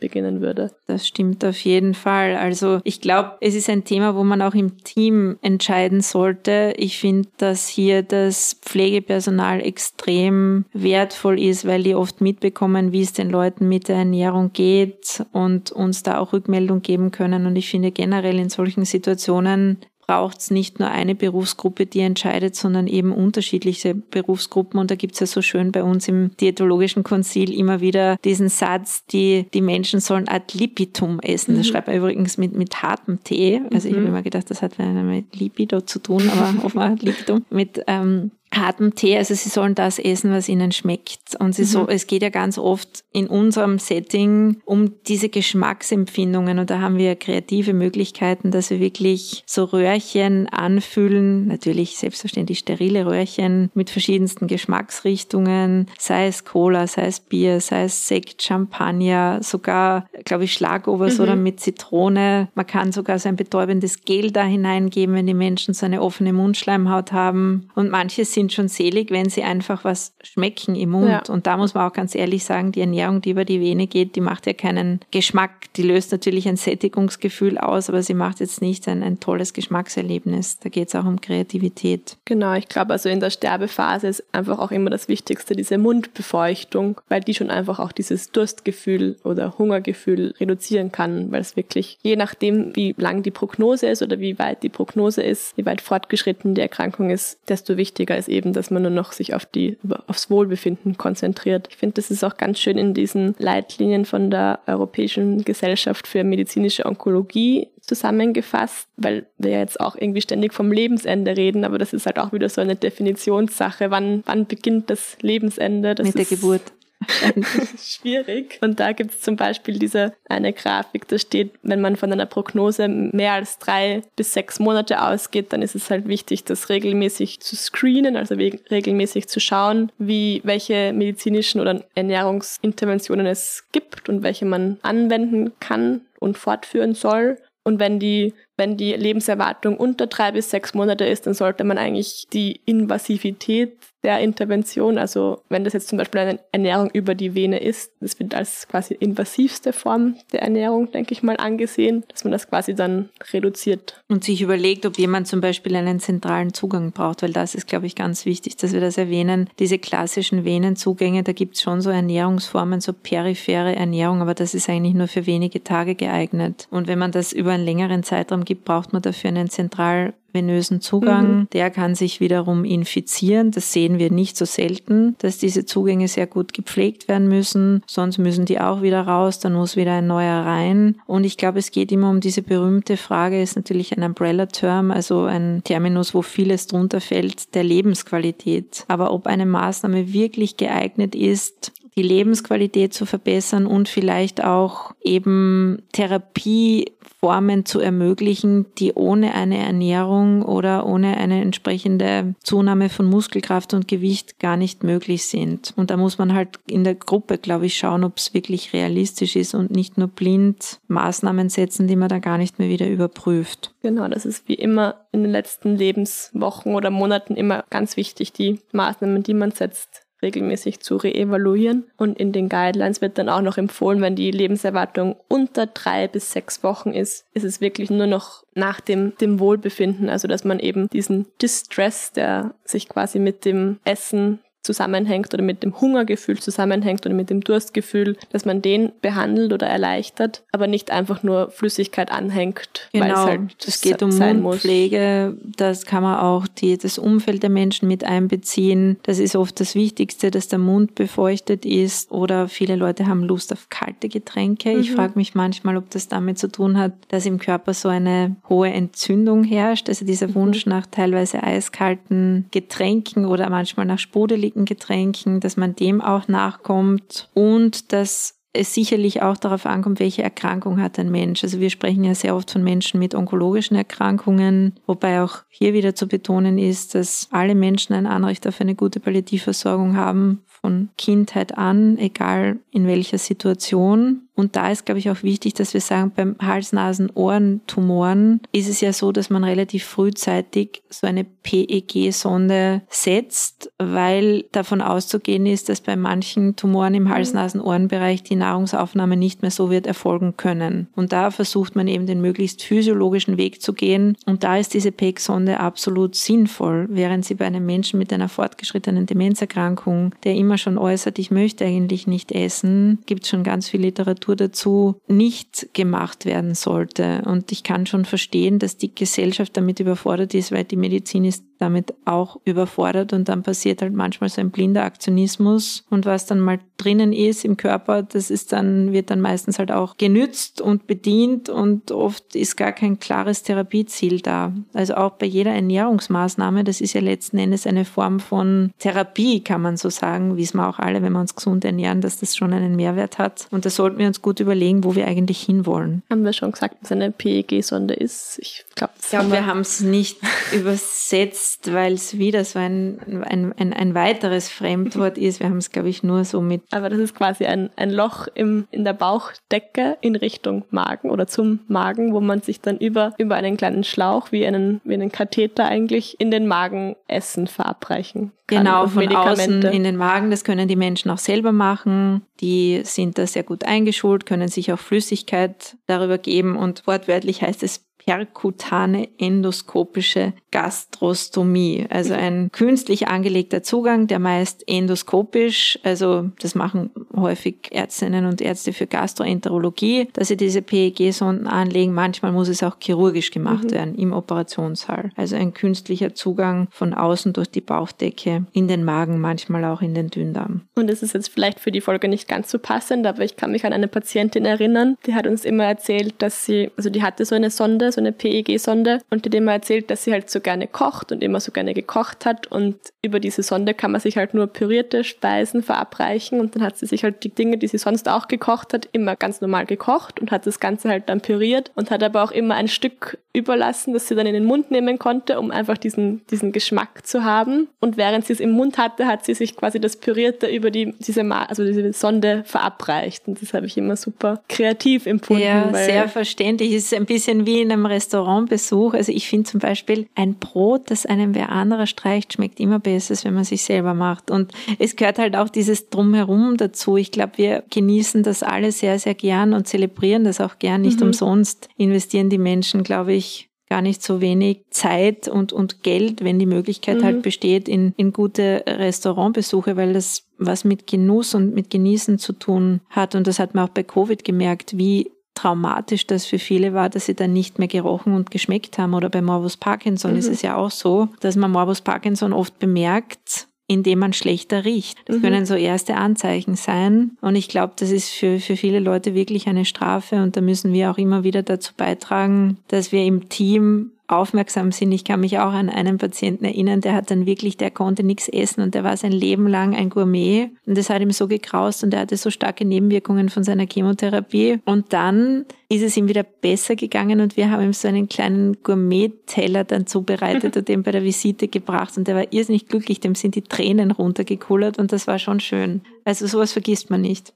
beginnen 0.00 0.40
würde. 0.40 0.70
Das 0.86 1.06
stimmt 1.06 1.44
auf 1.44 1.58
jeden 1.58 1.94
Fall. 1.94 2.36
Also 2.36 2.80
ich 2.84 3.00
glaube, 3.00 3.32
es 3.40 3.54
ist 3.54 3.68
ein 3.68 3.84
Thema, 3.84 4.14
wo 4.14 4.24
man 4.24 4.42
auch 4.42 4.54
im 4.54 4.82
Team 4.84 5.38
entscheiden 5.42 6.00
sollte. 6.00 6.72
Ich 6.76 6.98
finde, 6.98 7.28
dass 7.36 7.68
hier 7.68 8.02
das 8.02 8.54
Pflegepersonal 8.62 9.60
extrem 9.60 10.64
wertvoll 10.72 11.40
ist, 11.40 11.66
weil 11.66 11.82
die 11.82 11.94
oft 11.94 12.20
mitbekommen, 12.20 12.92
wie 12.92 13.02
es 13.02 13.12
den 13.12 13.30
Leuten 13.30 13.68
mit 13.68 13.88
der 13.88 13.96
Ernährung 13.96 14.52
geht 14.52 15.24
und 15.32 15.72
uns 15.72 16.02
da 16.02 16.18
auch 16.18 16.32
Rückmeldung 16.32 16.82
geben 16.84 17.10
können. 17.10 17.46
Und 17.46 17.56
ich 17.56 17.68
finde 17.68 17.90
generell 17.90 18.38
in 18.38 18.48
solchen 18.48 18.84
Situationen 18.84 19.78
braucht 20.06 20.38
es 20.38 20.50
nicht 20.50 20.80
nur 20.80 20.90
eine 20.90 21.14
Berufsgruppe, 21.14 21.86
die 21.86 22.00
entscheidet, 22.00 22.54
sondern 22.54 22.86
eben 22.86 23.12
unterschiedliche 23.12 23.94
Berufsgruppen. 23.94 24.78
Und 24.78 24.90
da 24.90 24.96
gibt 24.96 25.14
es 25.14 25.20
ja 25.20 25.26
so 25.26 25.42
schön 25.42 25.72
bei 25.72 25.82
uns 25.82 26.08
im 26.08 26.36
Diätologischen 26.36 27.04
Konzil 27.04 27.52
immer 27.52 27.80
wieder 27.80 28.16
diesen 28.24 28.48
Satz, 28.48 29.06
die, 29.06 29.46
die 29.54 29.62
Menschen 29.62 30.00
sollen 30.00 30.28
ad 30.28 30.56
libitum 30.56 31.20
essen. 31.20 31.54
Mhm. 31.54 31.58
Das 31.58 31.68
schreibt 31.68 31.88
er 31.88 31.96
übrigens 31.96 32.36
mit, 32.38 32.54
mit 32.54 32.82
hartem 32.82 33.22
Tee. 33.24 33.62
Also 33.72 33.88
mhm. 33.88 33.94
ich 33.94 34.00
habe 34.00 34.08
immer 34.08 34.22
gedacht, 34.22 34.50
das 34.50 34.62
hat 34.62 34.78
mit 34.78 35.36
Libido 35.36 35.80
zu 35.80 35.98
tun, 35.98 36.28
aber 36.28 36.54
offenbar 36.64 36.96
Libitum. 36.96 37.44
Mit 37.50 37.82
ähm, 37.86 38.30
hartem 38.56 38.94
Tee, 38.94 39.16
also 39.16 39.34
sie 39.34 39.48
sollen 39.48 39.74
das 39.74 39.98
essen, 39.98 40.30
was 40.30 40.48
ihnen 40.48 40.72
schmeckt. 40.72 41.36
Und 41.38 41.54
sie 41.54 41.62
mhm. 41.62 41.66
so, 41.66 41.88
es 41.88 42.06
geht 42.06 42.22
ja 42.22 42.30
ganz 42.30 42.58
oft 42.58 43.04
in 43.12 43.26
unserem 43.26 43.78
Setting 43.78 44.56
um 44.64 44.92
diese 45.06 45.28
Geschmacksempfindungen 45.28 46.58
und 46.58 46.70
da 46.70 46.80
haben 46.80 46.96
wir 46.96 47.16
kreative 47.16 47.72
Möglichkeiten, 47.72 48.50
dass 48.50 48.70
wir 48.70 48.80
wirklich 48.80 49.42
so 49.46 49.64
Röhrchen 49.64 50.48
anfüllen, 50.48 51.46
natürlich 51.46 51.96
selbstverständlich 51.96 52.58
sterile 52.58 53.06
Röhrchen 53.06 53.70
mit 53.74 53.90
verschiedensten 53.90 54.46
Geschmacksrichtungen, 54.46 55.86
sei 55.98 56.26
es 56.26 56.44
Cola, 56.44 56.86
sei 56.86 57.06
es 57.06 57.20
Bier, 57.20 57.60
sei 57.60 57.84
es 57.84 58.08
Sekt, 58.08 58.42
Champagner, 58.42 59.40
sogar, 59.42 60.06
glaube 60.24 60.44
ich, 60.44 60.52
Schlagobers 60.52 61.18
mhm. 61.18 61.22
oder 61.22 61.36
mit 61.36 61.60
Zitrone. 61.60 62.48
Man 62.54 62.66
kann 62.66 62.92
sogar 62.92 63.18
so 63.18 63.28
ein 63.28 63.36
betäubendes 63.36 64.04
Gel 64.04 64.30
da 64.30 64.44
hineingeben, 64.44 65.14
wenn 65.14 65.26
die 65.26 65.34
Menschen 65.34 65.74
so 65.74 65.86
eine 65.86 66.02
offene 66.02 66.32
Mundschleimhaut 66.32 67.12
haben. 67.12 67.68
Und 67.74 67.90
manche 67.90 68.24
sind 68.24 68.43
sind 68.44 68.52
schon 68.52 68.68
selig, 68.68 69.10
wenn 69.10 69.30
sie 69.30 69.42
einfach 69.42 69.84
was 69.84 70.14
schmecken 70.22 70.74
im 70.74 70.90
Mund. 70.90 71.08
Ja. 71.08 71.22
Und 71.32 71.46
da 71.46 71.56
muss 71.56 71.74
man 71.74 71.88
auch 71.88 71.92
ganz 71.92 72.14
ehrlich 72.14 72.44
sagen, 72.44 72.72
die 72.72 72.80
Ernährung, 72.80 73.22
die 73.22 73.30
über 73.30 73.44
die 73.44 73.60
Vene 73.60 73.86
geht, 73.86 74.16
die 74.16 74.20
macht 74.20 74.46
ja 74.46 74.52
keinen 74.52 75.00
Geschmack. 75.10 75.72
Die 75.76 75.82
löst 75.82 76.12
natürlich 76.12 76.46
ein 76.46 76.56
Sättigungsgefühl 76.56 77.56
aus, 77.56 77.88
aber 77.88 78.02
sie 78.02 78.12
macht 78.12 78.40
jetzt 78.40 78.60
nicht 78.60 78.86
ein, 78.86 79.02
ein 79.02 79.18
tolles 79.18 79.54
Geschmackserlebnis. 79.54 80.58
Da 80.58 80.68
geht 80.68 80.88
es 80.88 80.94
auch 80.94 81.06
um 81.06 81.20
Kreativität. 81.20 82.18
Genau, 82.26 82.52
ich 82.54 82.68
glaube, 82.68 82.92
also 82.92 83.08
in 83.08 83.20
der 83.20 83.30
Sterbephase 83.30 84.08
ist 84.08 84.24
einfach 84.32 84.58
auch 84.58 84.70
immer 84.70 84.90
das 84.90 85.08
Wichtigste, 85.08 85.56
diese 85.56 85.78
Mundbefeuchtung, 85.78 87.00
weil 87.08 87.22
die 87.22 87.34
schon 87.34 87.50
einfach 87.50 87.78
auch 87.78 87.92
dieses 87.92 88.30
Durstgefühl 88.30 89.16
oder 89.24 89.56
Hungergefühl 89.56 90.34
reduzieren 90.38 90.92
kann, 90.92 91.32
weil 91.32 91.40
es 91.40 91.56
wirklich, 91.56 91.98
je 92.02 92.16
nachdem, 92.16 92.76
wie 92.76 92.94
lang 92.98 93.22
die 93.22 93.30
Prognose 93.30 93.86
ist 93.86 94.02
oder 94.02 94.20
wie 94.20 94.38
weit 94.38 94.62
die 94.62 94.68
Prognose 94.68 95.22
ist, 95.22 95.56
wie 95.56 95.64
weit 95.64 95.80
fortgeschritten 95.80 96.54
die 96.54 96.60
Erkrankung 96.60 97.08
ist, 97.08 97.38
desto 97.48 97.78
wichtiger 97.78 98.18
ist 98.18 98.28
eben, 98.34 98.52
dass 98.52 98.70
man 98.70 98.82
nur 98.82 98.90
noch 98.90 99.12
sich 99.12 99.34
auf 99.34 99.46
die, 99.46 99.78
aufs 100.06 100.30
Wohlbefinden 100.30 100.98
konzentriert. 100.98 101.68
Ich 101.70 101.76
finde, 101.76 101.94
das 101.94 102.10
ist 102.10 102.24
auch 102.24 102.36
ganz 102.36 102.58
schön 102.58 102.76
in 102.76 102.94
diesen 102.94 103.34
Leitlinien 103.38 104.04
von 104.04 104.30
der 104.30 104.60
Europäischen 104.66 105.44
Gesellschaft 105.44 106.06
für 106.06 106.24
medizinische 106.24 106.86
Onkologie 106.86 107.68
zusammengefasst, 107.80 108.88
weil 108.96 109.26
wir 109.38 109.52
ja 109.52 109.58
jetzt 109.58 109.80
auch 109.80 109.96
irgendwie 109.96 110.22
ständig 110.22 110.52
vom 110.54 110.72
Lebensende 110.72 111.36
reden, 111.36 111.64
aber 111.64 111.78
das 111.78 111.92
ist 111.92 112.06
halt 112.06 112.18
auch 112.18 112.32
wieder 112.32 112.48
so 112.48 112.60
eine 112.60 112.76
Definitionssache. 112.76 113.90
Wann, 113.90 114.22
wann 114.26 114.46
beginnt 114.46 114.90
das 114.90 115.16
Lebensende? 115.20 115.94
Das 115.94 116.06
Mit 116.06 116.18
der 116.18 116.24
Geburt. 116.24 116.62
schwierig. 117.78 118.58
Und 118.60 118.80
da 118.80 118.92
gibt 118.92 119.12
es 119.12 119.20
zum 119.20 119.36
Beispiel 119.36 119.78
diese 119.78 120.14
eine 120.28 120.52
Grafik, 120.52 121.08
da 121.08 121.18
steht, 121.18 121.52
wenn 121.62 121.80
man 121.80 121.96
von 121.96 122.12
einer 122.12 122.26
Prognose 122.26 122.88
mehr 122.88 123.32
als 123.32 123.58
drei 123.58 124.02
bis 124.16 124.32
sechs 124.32 124.58
Monate 124.58 125.02
ausgeht, 125.02 125.52
dann 125.52 125.62
ist 125.62 125.74
es 125.74 125.90
halt 125.90 126.08
wichtig, 126.08 126.44
das 126.44 126.68
regelmäßig 126.68 127.40
zu 127.40 127.56
screenen, 127.56 128.16
also 128.16 128.34
regelmäßig 128.34 129.28
zu 129.28 129.40
schauen, 129.40 129.90
wie 129.98 130.40
welche 130.44 130.92
medizinischen 130.92 131.60
oder 131.60 131.84
Ernährungsinterventionen 131.94 133.26
es 133.26 133.64
gibt 133.72 134.08
und 134.08 134.22
welche 134.22 134.44
man 134.44 134.78
anwenden 134.82 135.52
kann 135.60 136.02
und 136.20 136.38
fortführen 136.38 136.94
soll. 136.94 137.38
Und 137.64 137.80
wenn 137.80 137.98
die, 137.98 138.34
wenn 138.56 138.76
die 138.76 138.92
Lebenserwartung 138.92 139.76
unter 139.76 140.06
drei 140.06 140.32
bis 140.32 140.50
sechs 140.50 140.74
Monate 140.74 141.04
ist, 141.04 141.26
dann 141.26 141.34
sollte 141.34 141.64
man 141.64 141.78
eigentlich 141.78 142.26
die 142.32 142.60
Invasivität 142.64 143.76
der 144.04 144.20
Intervention. 144.20 144.98
Also 144.98 145.42
wenn 145.48 145.64
das 145.64 145.72
jetzt 145.72 145.88
zum 145.88 145.98
Beispiel 145.98 146.20
eine 146.20 146.38
Ernährung 146.52 146.90
über 146.92 147.14
die 147.14 147.34
Vene 147.34 147.58
ist, 147.58 147.90
das 148.00 148.18
wird 148.20 148.34
als 148.34 148.68
quasi 148.68 148.94
invasivste 148.94 149.72
Form 149.72 150.16
der 150.32 150.42
Ernährung, 150.42 150.92
denke 150.92 151.12
ich 151.12 151.22
mal, 151.22 151.38
angesehen, 151.38 152.04
dass 152.08 152.22
man 152.22 152.30
das 152.30 152.48
quasi 152.48 152.74
dann 152.74 153.08
reduziert. 153.32 154.00
Und 154.08 154.22
sich 154.22 154.42
überlegt, 154.42 154.84
ob 154.86 154.98
jemand 154.98 155.26
zum 155.26 155.40
Beispiel 155.40 155.74
einen 155.74 156.00
zentralen 156.00 156.52
Zugang 156.52 156.92
braucht, 156.92 157.22
weil 157.22 157.32
das 157.32 157.54
ist, 157.54 157.66
glaube 157.66 157.86
ich, 157.86 157.96
ganz 157.96 158.26
wichtig, 158.26 158.56
dass 158.56 158.74
wir 158.74 158.80
das 158.80 158.98
erwähnen. 158.98 159.48
Diese 159.58 159.78
klassischen 159.78 160.44
Venenzugänge, 160.44 161.22
da 161.22 161.32
gibt 161.32 161.56
es 161.56 161.62
schon 161.62 161.80
so 161.80 161.88
Ernährungsformen, 161.88 162.82
so 162.82 162.92
periphere 162.92 163.74
Ernährung, 163.74 164.20
aber 164.20 164.34
das 164.34 164.54
ist 164.54 164.68
eigentlich 164.68 164.94
nur 164.94 165.08
für 165.08 165.26
wenige 165.26 165.64
Tage 165.64 165.94
geeignet. 165.94 166.68
Und 166.70 166.88
wenn 166.88 166.98
man 166.98 167.10
das 167.10 167.32
über 167.32 167.52
einen 167.52 167.64
längeren 167.64 168.02
Zeitraum 168.02 168.43
gibt, 168.44 168.64
braucht 168.64 168.92
man 168.92 169.02
dafür 169.02 169.28
einen 169.28 169.50
zentral 169.50 170.14
venösen 170.34 170.80
Zugang. 170.80 171.28
Mhm. 171.28 171.48
Der 171.52 171.70
kann 171.70 171.94
sich 171.94 172.20
wiederum 172.20 172.64
infizieren. 172.64 173.52
Das 173.52 173.72
sehen 173.72 173.98
wir 173.98 174.10
nicht 174.10 174.36
so 174.36 174.44
selten, 174.44 175.14
dass 175.18 175.38
diese 175.38 175.64
Zugänge 175.64 176.08
sehr 176.08 176.26
gut 176.26 176.52
gepflegt 176.52 177.08
werden 177.08 177.28
müssen. 177.28 177.82
Sonst 177.86 178.18
müssen 178.18 178.44
die 178.44 178.60
auch 178.60 178.82
wieder 178.82 179.02
raus, 179.02 179.38
dann 179.38 179.54
muss 179.54 179.76
wieder 179.76 179.92
ein 179.92 180.06
neuer 180.06 180.44
rein. 180.44 180.96
Und 181.06 181.24
ich 181.24 181.36
glaube, 181.36 181.60
es 181.60 181.70
geht 181.70 181.92
immer 181.92 182.10
um 182.10 182.20
diese 182.20 182.42
berühmte 182.42 182.96
Frage, 182.96 183.40
ist 183.40 183.56
natürlich 183.56 183.96
ein 183.96 184.02
Umbrella-Term, 184.02 184.90
also 184.90 185.22
ein 185.22 185.62
Terminus, 185.64 186.14
wo 186.14 186.22
vieles 186.22 186.66
drunter 186.66 187.00
fällt, 187.00 187.54
der 187.54 187.62
Lebensqualität. 187.62 188.84
Aber 188.88 189.12
ob 189.12 189.26
eine 189.26 189.46
Maßnahme 189.46 190.12
wirklich 190.12 190.56
geeignet 190.56 191.14
ist, 191.14 191.72
die 191.96 192.02
Lebensqualität 192.02 192.92
zu 192.92 193.06
verbessern 193.06 193.66
und 193.66 193.88
vielleicht 193.88 194.42
auch 194.42 194.94
eben 195.02 195.82
Therapieformen 195.92 197.64
zu 197.64 197.78
ermöglichen, 197.80 198.66
die 198.78 198.94
ohne 198.94 199.34
eine 199.34 199.58
Ernährung 199.58 200.42
oder 200.42 200.86
ohne 200.86 201.16
eine 201.16 201.40
entsprechende 201.40 202.34
Zunahme 202.42 202.88
von 202.88 203.06
Muskelkraft 203.06 203.74
und 203.74 203.86
Gewicht 203.86 204.40
gar 204.40 204.56
nicht 204.56 204.82
möglich 204.82 205.26
sind. 205.26 205.72
Und 205.76 205.90
da 205.90 205.96
muss 205.96 206.18
man 206.18 206.34
halt 206.34 206.58
in 206.66 206.82
der 206.82 206.96
Gruppe, 206.96 207.38
glaube 207.38 207.66
ich, 207.66 207.76
schauen, 207.76 208.02
ob 208.02 208.18
es 208.18 208.34
wirklich 208.34 208.72
realistisch 208.72 209.36
ist 209.36 209.54
und 209.54 209.70
nicht 209.70 209.96
nur 209.96 210.08
blind 210.08 210.80
Maßnahmen 210.88 211.48
setzen, 211.48 211.86
die 211.86 211.96
man 211.96 212.08
dann 212.08 212.20
gar 212.20 212.38
nicht 212.38 212.58
mehr 212.58 212.68
wieder 212.68 212.88
überprüft. 212.88 213.72
Genau, 213.82 214.08
das 214.08 214.26
ist 214.26 214.48
wie 214.48 214.54
immer 214.54 215.06
in 215.12 215.22
den 215.22 215.30
letzten 215.30 215.76
Lebenswochen 215.76 216.74
oder 216.74 216.90
Monaten 216.90 217.36
immer 217.36 217.64
ganz 217.70 217.96
wichtig, 217.96 218.32
die 218.32 218.60
Maßnahmen, 218.72 219.22
die 219.22 219.34
man 219.34 219.52
setzt, 219.52 220.03
regelmäßig 220.24 220.80
zu 220.80 220.96
reevaluieren. 220.96 221.84
Und 221.96 222.18
in 222.18 222.32
den 222.32 222.48
Guidelines 222.48 223.00
wird 223.00 223.18
dann 223.18 223.28
auch 223.28 223.42
noch 223.42 223.56
empfohlen, 223.56 224.00
wenn 224.00 224.16
die 224.16 224.32
Lebenserwartung 224.32 225.16
unter 225.28 225.66
drei 225.66 226.08
bis 226.08 226.32
sechs 226.32 226.64
Wochen 226.64 226.90
ist, 226.90 227.26
ist 227.32 227.44
es 227.44 227.60
wirklich 227.60 227.90
nur 227.90 228.08
noch 228.08 228.42
nach 228.54 228.80
dem, 228.80 229.16
dem 229.20 229.38
Wohlbefinden, 229.38 230.08
also 230.08 230.26
dass 230.26 230.44
man 230.44 230.58
eben 230.58 230.88
diesen 230.88 231.26
Distress, 231.40 232.12
der 232.12 232.54
sich 232.64 232.88
quasi 232.88 233.18
mit 233.20 233.44
dem 233.44 233.78
Essen 233.84 234.40
zusammenhängt 234.64 235.32
oder 235.34 235.42
mit 235.42 235.62
dem 235.62 235.80
Hungergefühl 235.80 236.38
zusammenhängt 236.38 237.04
oder 237.06 237.14
mit 237.14 237.30
dem 237.30 237.42
Durstgefühl, 237.42 238.16
dass 238.30 238.44
man 238.44 238.62
den 238.62 238.92
behandelt 239.00 239.52
oder 239.52 239.66
erleichtert, 239.66 240.42
aber 240.52 240.66
nicht 240.66 240.90
einfach 240.90 241.22
nur 241.22 241.50
Flüssigkeit 241.50 242.10
anhängt, 242.10 242.88
genau. 242.92 243.04
weil 243.04 243.12
es 243.12 243.18
halt 243.18 243.64
es 243.66 243.80
geht 243.80 244.02
um 244.02 244.16
Mundpflege, 244.16 245.36
das 245.56 245.84
kann 245.84 246.02
man 246.02 246.18
auch 246.18 246.46
die, 246.46 246.78
das 246.78 246.98
Umfeld 246.98 247.42
der 247.42 247.50
Menschen 247.50 247.88
mit 247.88 248.04
einbeziehen. 248.04 248.98
Das 249.02 249.18
ist 249.18 249.36
oft 249.36 249.60
das 249.60 249.74
Wichtigste, 249.74 250.30
dass 250.30 250.48
der 250.48 250.58
Mund 250.58 250.94
befeuchtet 250.94 251.66
ist 251.66 252.10
oder 252.10 252.48
viele 252.48 252.76
Leute 252.76 253.06
haben 253.06 253.24
Lust 253.24 253.52
auf 253.52 253.68
kalte 253.68 254.08
Getränke. 254.08 254.70
Mhm. 254.70 254.80
Ich 254.80 254.92
frage 254.92 255.12
mich 255.16 255.34
manchmal, 255.34 255.76
ob 255.76 255.90
das 255.90 256.08
damit 256.08 256.38
zu 256.38 256.48
tun 256.48 256.78
hat, 256.78 256.92
dass 257.08 257.26
im 257.26 257.38
Körper 257.38 257.74
so 257.74 257.88
eine 257.88 258.36
hohe 258.48 258.70
Entzündung 258.70 259.44
herrscht, 259.44 259.88
also 259.88 260.06
dieser 260.06 260.28
mhm. 260.28 260.34
Wunsch 260.34 260.66
nach 260.66 260.86
teilweise 260.86 261.42
eiskalten 261.42 262.46
Getränken 262.50 263.26
oder 263.26 263.50
manchmal 263.50 263.84
nach 263.84 263.98
sprudeligen 263.98 264.53
alkoholhaltigen 264.54 264.64
Getränken, 264.64 265.40
dass 265.40 265.56
man 265.56 265.74
dem 265.74 266.00
auch 266.00 266.28
nachkommt 266.28 267.28
und 267.34 267.92
dass 267.92 268.34
es 268.56 268.72
sicherlich 268.72 269.20
auch 269.20 269.36
darauf 269.36 269.66
ankommt, 269.66 269.98
welche 269.98 270.22
Erkrankung 270.22 270.80
hat 270.80 271.00
ein 271.00 271.10
Mensch. 271.10 271.42
Also 271.42 271.58
wir 271.58 271.70
sprechen 271.70 272.04
ja 272.04 272.14
sehr 272.14 272.36
oft 272.36 272.52
von 272.52 272.62
Menschen 272.62 273.00
mit 273.00 273.14
onkologischen 273.14 273.76
Erkrankungen, 273.76 274.74
wobei 274.86 275.22
auch 275.22 275.42
hier 275.48 275.72
wieder 275.72 275.96
zu 275.96 276.06
betonen 276.06 276.56
ist, 276.56 276.94
dass 276.94 277.28
alle 277.32 277.56
Menschen 277.56 277.94
ein 277.94 278.06
Anrecht 278.06 278.46
auf 278.46 278.60
eine 278.60 278.76
gute 278.76 279.00
Palliativversorgung 279.00 279.96
haben, 279.96 280.44
von 280.46 280.88
Kindheit 280.96 281.58
an, 281.58 281.98
egal 281.98 282.58
in 282.70 282.86
welcher 282.86 283.18
Situation. 283.18 284.23
Und 284.34 284.56
da 284.56 284.70
ist, 284.70 284.84
glaube 284.84 284.98
ich, 284.98 285.10
auch 285.10 285.22
wichtig, 285.22 285.54
dass 285.54 285.74
wir 285.74 285.80
sagen, 285.80 286.12
beim 286.14 286.36
Hals-Nasen-Ohren-Tumoren 286.40 288.40
ist 288.52 288.68
es 288.68 288.80
ja 288.80 288.92
so, 288.92 289.12
dass 289.12 289.30
man 289.30 289.44
relativ 289.44 289.84
frühzeitig 289.84 290.82
so 290.90 291.06
eine 291.06 291.24
PEG-Sonde 291.24 292.82
setzt, 292.88 293.70
weil 293.78 294.44
davon 294.50 294.80
auszugehen 294.80 295.46
ist, 295.46 295.68
dass 295.68 295.80
bei 295.80 295.94
manchen 295.94 296.56
Tumoren 296.56 296.94
im 296.94 297.10
Hals-Nasen-Ohren-Bereich 297.10 298.24
die 298.24 298.34
Nahrungsaufnahme 298.34 299.16
nicht 299.16 299.42
mehr 299.42 299.52
so 299.52 299.70
wird 299.70 299.86
erfolgen 299.86 300.36
können. 300.36 300.88
Und 300.96 301.12
da 301.12 301.30
versucht 301.30 301.76
man 301.76 301.86
eben 301.86 302.06
den 302.06 302.20
möglichst 302.20 302.62
physiologischen 302.62 303.36
Weg 303.36 303.62
zu 303.62 303.72
gehen. 303.72 304.16
Und 304.26 304.42
da 304.42 304.56
ist 304.56 304.74
diese 304.74 304.90
PEG-Sonde 304.90 305.60
absolut 305.60 306.16
sinnvoll, 306.16 306.88
während 306.90 307.24
sie 307.24 307.34
bei 307.34 307.46
einem 307.46 307.66
Menschen 307.66 307.98
mit 307.98 308.12
einer 308.12 308.28
fortgeschrittenen 308.28 309.06
Demenzerkrankung, 309.06 310.12
der 310.24 310.34
immer 310.34 310.58
schon 310.58 310.76
äußert, 310.76 311.20
ich 311.20 311.30
möchte 311.30 311.64
eigentlich 311.64 312.08
nicht 312.08 312.32
essen, 312.32 312.98
gibt 313.06 313.22
es 313.22 313.28
schon 313.28 313.44
ganz 313.44 313.68
viel 313.68 313.82
Literatur 313.82 314.23
Literatur 314.24 314.36
dazu 314.36 315.00
nicht 315.06 315.74
gemacht 315.74 316.24
werden 316.24 316.54
sollte. 316.54 317.22
Und 317.26 317.52
ich 317.52 317.62
kann 317.62 317.86
schon 317.86 318.04
verstehen, 318.04 318.58
dass 318.58 318.76
die 318.76 318.94
Gesellschaft 318.94 319.56
damit 319.56 319.80
überfordert 319.80 320.34
ist, 320.34 320.52
weil 320.52 320.64
die 320.64 320.76
Medizin 320.76 321.24
ist 321.24 321.44
damit 321.58 321.94
auch 322.04 322.40
überfordert 322.44 323.12
und 323.12 323.28
dann 323.28 323.42
passiert 323.42 323.82
halt 323.82 323.94
manchmal 323.94 324.28
so 324.28 324.40
ein 324.40 324.50
blinder 324.50 324.84
Aktionismus 324.84 325.84
und 325.88 326.04
was 326.04 326.26
dann 326.26 326.40
mal 326.40 326.58
drinnen 326.76 327.12
ist 327.12 327.44
im 327.44 327.56
Körper, 327.56 328.02
das 328.02 328.30
ist 328.30 328.52
dann, 328.52 328.92
wird 328.92 329.10
dann 329.10 329.20
meistens 329.20 329.58
halt 329.58 329.70
auch 329.70 329.96
genützt 329.96 330.60
und 330.60 330.86
bedient 330.86 331.48
und 331.48 331.92
oft 331.92 332.34
ist 332.34 332.56
gar 332.56 332.72
kein 332.72 332.98
klares 332.98 333.42
Therapieziel 333.44 334.20
da. 334.20 334.52
Also 334.72 334.94
auch 334.94 335.12
bei 335.12 335.26
jeder 335.26 335.52
Ernährungsmaßnahme, 335.52 336.64
das 336.64 336.80
ist 336.80 336.92
ja 336.92 337.00
letzten 337.00 337.38
Endes 337.38 337.66
eine 337.66 337.84
Form 337.84 338.20
von 338.20 338.72
Therapie, 338.78 339.42
kann 339.42 339.62
man 339.62 339.76
so 339.76 339.88
sagen, 339.88 340.36
wissen 340.36 340.58
wir 340.58 340.68
auch 340.68 340.78
alle, 340.78 341.02
wenn 341.02 341.12
wir 341.12 341.20
uns 341.20 341.36
gesund 341.36 341.64
ernähren, 341.64 342.00
dass 342.00 342.18
das 342.18 342.36
schon 342.36 342.52
einen 342.52 342.76
Mehrwert 342.76 343.18
hat. 343.18 343.46
Und 343.50 343.64
da 343.64 343.70
sollten 343.70 343.98
wir 343.98 344.06
uns 344.06 344.13
gut 344.22 344.40
überlegen, 344.40 344.84
wo 344.84 344.94
wir 344.94 345.06
eigentlich 345.06 345.42
hinwollen. 345.42 346.02
Haben 346.10 346.24
wir 346.24 346.32
schon 346.32 346.52
gesagt, 346.52 346.76
was 346.82 346.92
eine 346.92 347.10
PEG-Sonde 347.10 347.94
ist? 347.94 348.38
Ich 348.40 348.64
glaube, 348.74 348.94
glaub, 349.10 349.30
wir 349.30 349.46
haben 349.46 349.60
es 349.60 349.80
nicht 349.80 350.18
übersetzt 350.52 351.64
weil 351.72 351.94
es 351.94 352.18
wieder 352.18 352.44
so 352.44 352.58
ein, 352.58 352.98
ein, 353.24 353.52
ein, 353.56 353.72
ein 353.72 353.94
weiteres 353.94 354.48
Fremdwort 354.48 355.18
ist. 355.18 355.40
Wir 355.40 355.48
haben 355.48 355.58
es, 355.58 355.70
glaube 355.70 355.88
ich, 355.88 356.02
nur 356.02 356.24
so 356.24 356.40
mit. 356.40 356.62
Aber 356.70 356.90
das 356.90 356.98
ist 356.98 357.14
quasi 357.14 357.46
ein, 357.46 357.70
ein 357.76 357.90
Loch 357.90 358.28
im, 358.34 358.66
in 358.70 358.84
der 358.84 358.92
Bauchdecke 358.92 359.96
in 360.00 360.16
Richtung 360.16 360.64
Magen 360.70 361.10
oder 361.10 361.26
zum 361.26 361.60
Magen, 361.68 362.12
wo 362.12 362.20
man 362.20 362.42
sich 362.42 362.60
dann 362.60 362.78
über, 362.78 363.14
über 363.18 363.36
einen 363.36 363.56
kleinen 363.56 363.84
Schlauch, 363.84 364.32
wie 364.32 364.46
einen, 364.46 364.80
wie 364.84 364.94
einen 364.94 365.12
Katheter 365.12 365.66
eigentlich, 365.66 366.20
in 366.20 366.30
den 366.30 366.46
Magen 366.46 366.96
Essen 367.08 367.46
verabreichen 367.46 368.32
kann. 368.46 368.58
Genau, 368.58 368.86
von 368.86 369.08
außen 369.08 369.62
in 369.62 369.84
den 369.84 369.96
Magen. 369.96 370.30
Das 370.30 370.44
können 370.44 370.68
die 370.68 370.76
Menschen 370.76 371.10
auch 371.10 371.18
selber 371.18 371.52
machen. 371.52 372.26
Die 372.40 372.82
sind 372.84 373.16
da 373.16 373.26
sehr 373.26 373.42
gut 373.42 373.64
eingeschult, 373.64 374.03
können 374.26 374.48
sich 374.48 374.72
auch 374.72 374.78
Flüssigkeit 374.78 375.76
darüber 375.86 376.18
geben 376.18 376.56
und 376.56 376.86
wortwörtlich 376.86 377.42
heißt 377.42 377.62
es 377.62 377.86
perkutane 378.04 379.08
endoskopische 379.18 380.34
Gastrostomie, 380.50 381.86
also 381.90 382.14
ein 382.14 382.50
künstlich 382.52 383.08
angelegter 383.08 383.62
Zugang, 383.62 384.06
der 384.06 384.18
meist 384.18 384.62
endoskopisch, 384.68 385.78
also 385.82 386.30
das 386.40 386.54
machen 386.54 386.90
häufig 387.16 387.70
Ärztinnen 387.70 388.26
und 388.26 388.40
Ärzte 388.40 388.72
für 388.72 388.86
Gastroenterologie, 388.86 390.08
dass 390.12 390.28
sie 390.28 390.36
diese 390.36 390.62
PEG-Sonden 390.62 391.46
anlegen. 391.46 391.92
Manchmal 391.92 392.32
muss 392.32 392.48
es 392.48 392.62
auch 392.62 392.76
chirurgisch 392.80 393.30
gemacht 393.30 393.64
mhm. 393.64 393.70
werden 393.72 393.94
im 393.96 394.12
Operationssaal. 394.12 395.10
Also 395.16 395.36
ein 395.36 395.54
künstlicher 395.54 396.14
Zugang 396.14 396.68
von 396.70 396.94
außen 396.94 397.32
durch 397.32 397.50
die 397.50 397.60
Bauchdecke 397.60 398.46
in 398.52 398.68
den 398.68 398.84
Magen, 398.84 399.20
manchmal 399.20 399.64
auch 399.64 399.82
in 399.82 399.94
den 399.94 400.08
Dünndarm. 400.08 400.62
Und 400.74 400.90
es 400.90 401.02
ist 401.02 401.14
jetzt 401.14 401.28
vielleicht 401.28 401.60
für 401.60 401.72
die 401.72 401.80
Folge 401.80 402.08
nicht 402.08 402.28
ganz 402.28 402.50
so 402.50 402.58
passend, 402.58 403.06
aber 403.06 403.24
ich 403.24 403.36
kann 403.36 403.52
mich 403.52 403.64
an 403.64 403.72
eine 403.72 403.88
Patientin 403.88 404.44
erinnern, 404.44 404.96
die 405.06 405.14
hat 405.14 405.26
uns 405.26 405.44
immer 405.44 405.64
erzählt, 405.64 406.14
dass 406.18 406.44
sie, 406.44 406.70
also 406.76 406.90
die 406.90 407.02
hatte 407.02 407.24
so 407.24 407.34
eine 407.34 407.50
Sonde, 407.50 407.90
so 407.94 408.00
eine 408.00 408.12
PEG-Sonde 408.12 409.00
und 409.10 409.24
die 409.24 409.28
hat 409.28 409.34
immer 409.34 409.52
erzählt, 409.52 409.90
dass 409.90 410.04
sie 410.04 410.12
halt 410.12 410.30
so 410.30 410.40
gerne 410.40 410.66
kocht 410.66 411.12
und 411.12 411.22
immer 411.22 411.40
so 411.40 411.52
gerne 411.52 411.74
gekocht 411.74 412.26
hat 412.26 412.46
und 412.48 412.76
über 413.02 413.20
diese 413.20 413.42
Sonde 413.42 413.74
kann 413.74 413.92
man 413.92 414.00
sich 414.00 414.16
halt 414.16 414.34
nur 414.34 414.46
pürierte 414.46 415.04
Speisen 415.04 415.62
verabreichen 415.62 416.40
und 416.40 416.54
dann 416.54 416.62
hat 416.62 416.76
sie 416.76 416.86
sich 416.86 417.04
halt 417.04 417.24
die 417.24 417.34
Dinge, 417.34 417.58
die 417.58 417.68
sie 417.68 417.78
sonst 417.78 418.08
auch 418.08 418.28
gekocht 418.28 418.72
hat, 418.72 418.88
immer 418.92 419.16
ganz 419.16 419.40
normal 419.40 419.66
gekocht 419.66 420.20
und 420.20 420.30
hat 420.30 420.46
das 420.46 420.60
Ganze 420.60 420.88
halt 420.88 421.08
dann 421.08 421.20
püriert 421.20 421.70
und 421.74 421.90
hat 421.90 422.02
aber 422.02 422.22
auch 422.22 422.30
immer 422.30 422.54
ein 422.54 422.68
Stück 422.68 423.18
überlassen, 423.34 423.92
das 423.92 424.06
sie 424.06 424.14
dann 424.14 424.26
in 424.26 424.34
den 424.34 424.44
Mund 424.44 424.70
nehmen 424.70 424.98
konnte, 424.98 425.40
um 425.40 425.50
einfach 425.50 425.76
diesen, 425.76 426.24
diesen 426.28 426.52
Geschmack 426.52 427.04
zu 427.04 427.24
haben. 427.24 427.68
Und 427.80 427.96
während 427.96 428.24
sie 428.24 428.32
es 428.32 428.40
im 428.40 428.52
Mund 428.52 428.78
hatte, 428.78 429.06
hat 429.06 429.24
sie 429.24 429.34
sich 429.34 429.56
quasi 429.56 429.80
das 429.80 429.96
Pürierte 429.96 430.46
über 430.46 430.70
die, 430.70 430.94
diese, 431.00 431.22
also 431.24 431.64
diese 431.64 431.92
Sonde 431.92 432.44
verabreicht. 432.46 433.26
Und 433.26 433.42
das 433.42 433.52
habe 433.52 433.66
ich 433.66 433.76
immer 433.76 433.96
super 433.96 434.40
kreativ 434.48 435.06
empfunden. 435.06 435.42
Ja, 435.42 435.74
sehr 435.74 436.08
verständlich. 436.08 436.72
Es 436.74 436.84
ist 436.84 436.94
ein 436.94 437.06
bisschen 437.06 437.44
wie 437.44 437.60
in 437.60 437.72
einem 437.72 437.83
Restaurantbesuch. 437.86 438.94
Also 438.94 439.12
ich 439.12 439.28
finde 439.28 439.50
zum 439.50 439.60
Beispiel 439.60 440.06
ein 440.14 440.34
Brot, 440.34 440.90
das 440.90 441.06
einem 441.06 441.34
wer 441.34 441.50
anderer 441.50 441.86
streicht, 441.86 442.32
schmeckt 442.32 442.60
immer 442.60 442.78
besser, 442.78 443.12
als 443.12 443.24
wenn 443.24 443.34
man 443.34 443.44
sich 443.44 443.62
selber 443.62 443.94
macht. 443.94 444.30
Und 444.30 444.52
es 444.78 444.96
gehört 444.96 445.18
halt 445.18 445.36
auch 445.36 445.48
dieses 445.48 445.90
Drumherum 445.90 446.56
dazu. 446.56 446.96
Ich 446.96 447.10
glaube, 447.10 447.32
wir 447.36 447.64
genießen 447.70 448.22
das 448.22 448.42
alle 448.42 448.72
sehr, 448.72 448.98
sehr 448.98 449.14
gern 449.14 449.52
und 449.54 449.66
zelebrieren 449.66 450.24
das 450.24 450.40
auch 450.40 450.58
gern. 450.58 450.82
Nicht 450.82 451.00
mhm. 451.00 451.08
umsonst 451.08 451.68
investieren 451.76 452.30
die 452.30 452.38
Menschen, 452.38 452.82
glaube 452.82 453.12
ich, 453.12 453.50
gar 453.68 453.82
nicht 453.82 454.02
so 454.02 454.20
wenig 454.20 454.62
Zeit 454.70 455.26
und, 455.26 455.52
und 455.52 455.82
Geld, 455.82 456.22
wenn 456.22 456.38
die 456.38 456.46
Möglichkeit 456.46 456.96
halt 456.96 457.02
mhm. 457.02 457.06
halt 457.06 457.22
besteht, 457.22 457.68
in, 457.68 457.92
in 457.96 458.12
gute 458.12 458.62
Restaurantbesuche, 458.66 459.76
weil 459.76 459.94
das 459.94 460.24
was 460.38 460.64
mit 460.64 460.86
Genuss 460.86 461.34
und 461.34 461.54
mit 461.54 461.70
Genießen 461.70 462.18
zu 462.18 462.32
tun 462.32 462.80
hat. 462.90 463.14
Und 463.14 463.26
das 463.26 463.38
hat 463.38 463.54
man 463.54 463.66
auch 463.66 463.72
bei 463.72 463.82
Covid 463.82 464.24
gemerkt, 464.24 464.76
wie 464.76 465.10
traumatisch 465.34 466.06
das 466.06 466.26
für 466.26 466.38
viele 466.38 466.74
war, 466.74 466.88
dass 466.88 467.06
sie 467.06 467.14
dann 467.14 467.32
nicht 467.32 467.58
mehr 467.58 467.68
gerochen 467.68 468.14
und 468.14 468.30
geschmeckt 468.30 468.78
haben. 468.78 468.94
Oder 468.94 469.10
bei 469.10 469.22
Morbus 469.22 469.56
Parkinson 469.56 470.12
mhm. 470.12 470.18
ist 470.18 470.28
es 470.28 470.42
ja 470.42 470.56
auch 470.56 470.70
so, 470.70 471.08
dass 471.20 471.36
man 471.36 471.50
Morbus 471.50 471.80
Parkinson 471.80 472.32
oft 472.32 472.58
bemerkt, 472.58 473.48
indem 473.66 473.98
man 473.98 474.12
schlechter 474.12 474.64
riecht. 474.64 474.98
Das 475.06 475.16
mhm. 475.16 475.22
können 475.22 475.46
so 475.46 475.54
erste 475.54 475.96
Anzeichen 475.96 476.54
sein. 476.54 477.16
Und 477.20 477.34
ich 477.36 477.48
glaube, 477.48 477.74
das 477.76 477.90
ist 477.90 478.10
für, 478.10 478.38
für 478.38 478.56
viele 478.56 478.78
Leute 478.78 479.14
wirklich 479.14 479.46
eine 479.46 479.64
Strafe. 479.64 480.22
Und 480.22 480.36
da 480.36 480.40
müssen 480.40 480.72
wir 480.72 480.90
auch 480.90 480.98
immer 480.98 481.24
wieder 481.24 481.42
dazu 481.42 481.72
beitragen, 481.76 482.58
dass 482.68 482.92
wir 482.92 483.04
im 483.04 483.28
Team 483.28 483.92
aufmerksam 484.06 484.70
sind. 484.70 484.92
Ich 484.92 485.04
kann 485.04 485.20
mich 485.20 485.38
auch 485.38 485.52
an 485.52 485.70
einen 485.70 485.96
Patienten 485.96 486.44
erinnern, 486.44 486.82
der 486.82 486.94
hat 486.94 487.10
dann 487.10 487.24
wirklich, 487.24 487.56
der 487.56 487.70
konnte 487.70 488.02
nichts 488.02 488.28
essen 488.28 488.60
und 488.60 488.74
der 488.74 488.84
war 488.84 488.96
sein 488.96 489.12
Leben 489.12 489.46
lang 489.46 489.74
ein 489.74 489.88
Gourmet 489.88 490.50
und 490.66 490.76
das 490.76 490.90
hat 490.90 491.00
ihm 491.00 491.10
so 491.10 491.26
gekraust 491.26 491.82
und 491.82 491.94
er 491.94 492.00
hatte 492.00 492.16
so 492.16 492.30
starke 492.30 492.66
Nebenwirkungen 492.66 493.30
von 493.30 493.44
seiner 493.44 493.66
Chemotherapie 493.66 494.60
und 494.66 494.92
dann 494.92 495.46
ist 495.70 495.82
es 495.82 495.96
ihm 495.96 496.08
wieder 496.08 496.22
besser 496.22 496.76
gegangen 496.76 497.20
und 497.20 497.38
wir 497.38 497.50
haben 497.50 497.64
ihm 497.64 497.72
so 497.72 497.88
einen 497.88 498.08
kleinen 498.08 498.62
Gourmet-Teller 498.62 499.64
dann 499.64 499.86
zubereitet 499.86 500.56
und 500.58 500.68
den 500.68 500.82
bei 500.82 500.90
der 500.90 501.02
Visite 501.02 501.48
gebracht 501.48 501.96
und 501.96 502.06
der 502.06 502.16
war 502.16 502.32
irrsinnig 502.32 502.68
glücklich, 502.68 503.00
dem 503.00 503.14
sind 503.14 503.34
die 503.36 503.42
Tränen 503.42 503.90
runtergekullert 503.90 504.78
und 504.78 504.92
das 504.92 505.06
war 505.06 505.18
schon 505.18 505.40
schön. 505.40 505.80
Also 506.04 506.26
sowas 506.26 506.52
vergisst 506.52 506.90
man 506.90 507.00
nicht. 507.00 507.32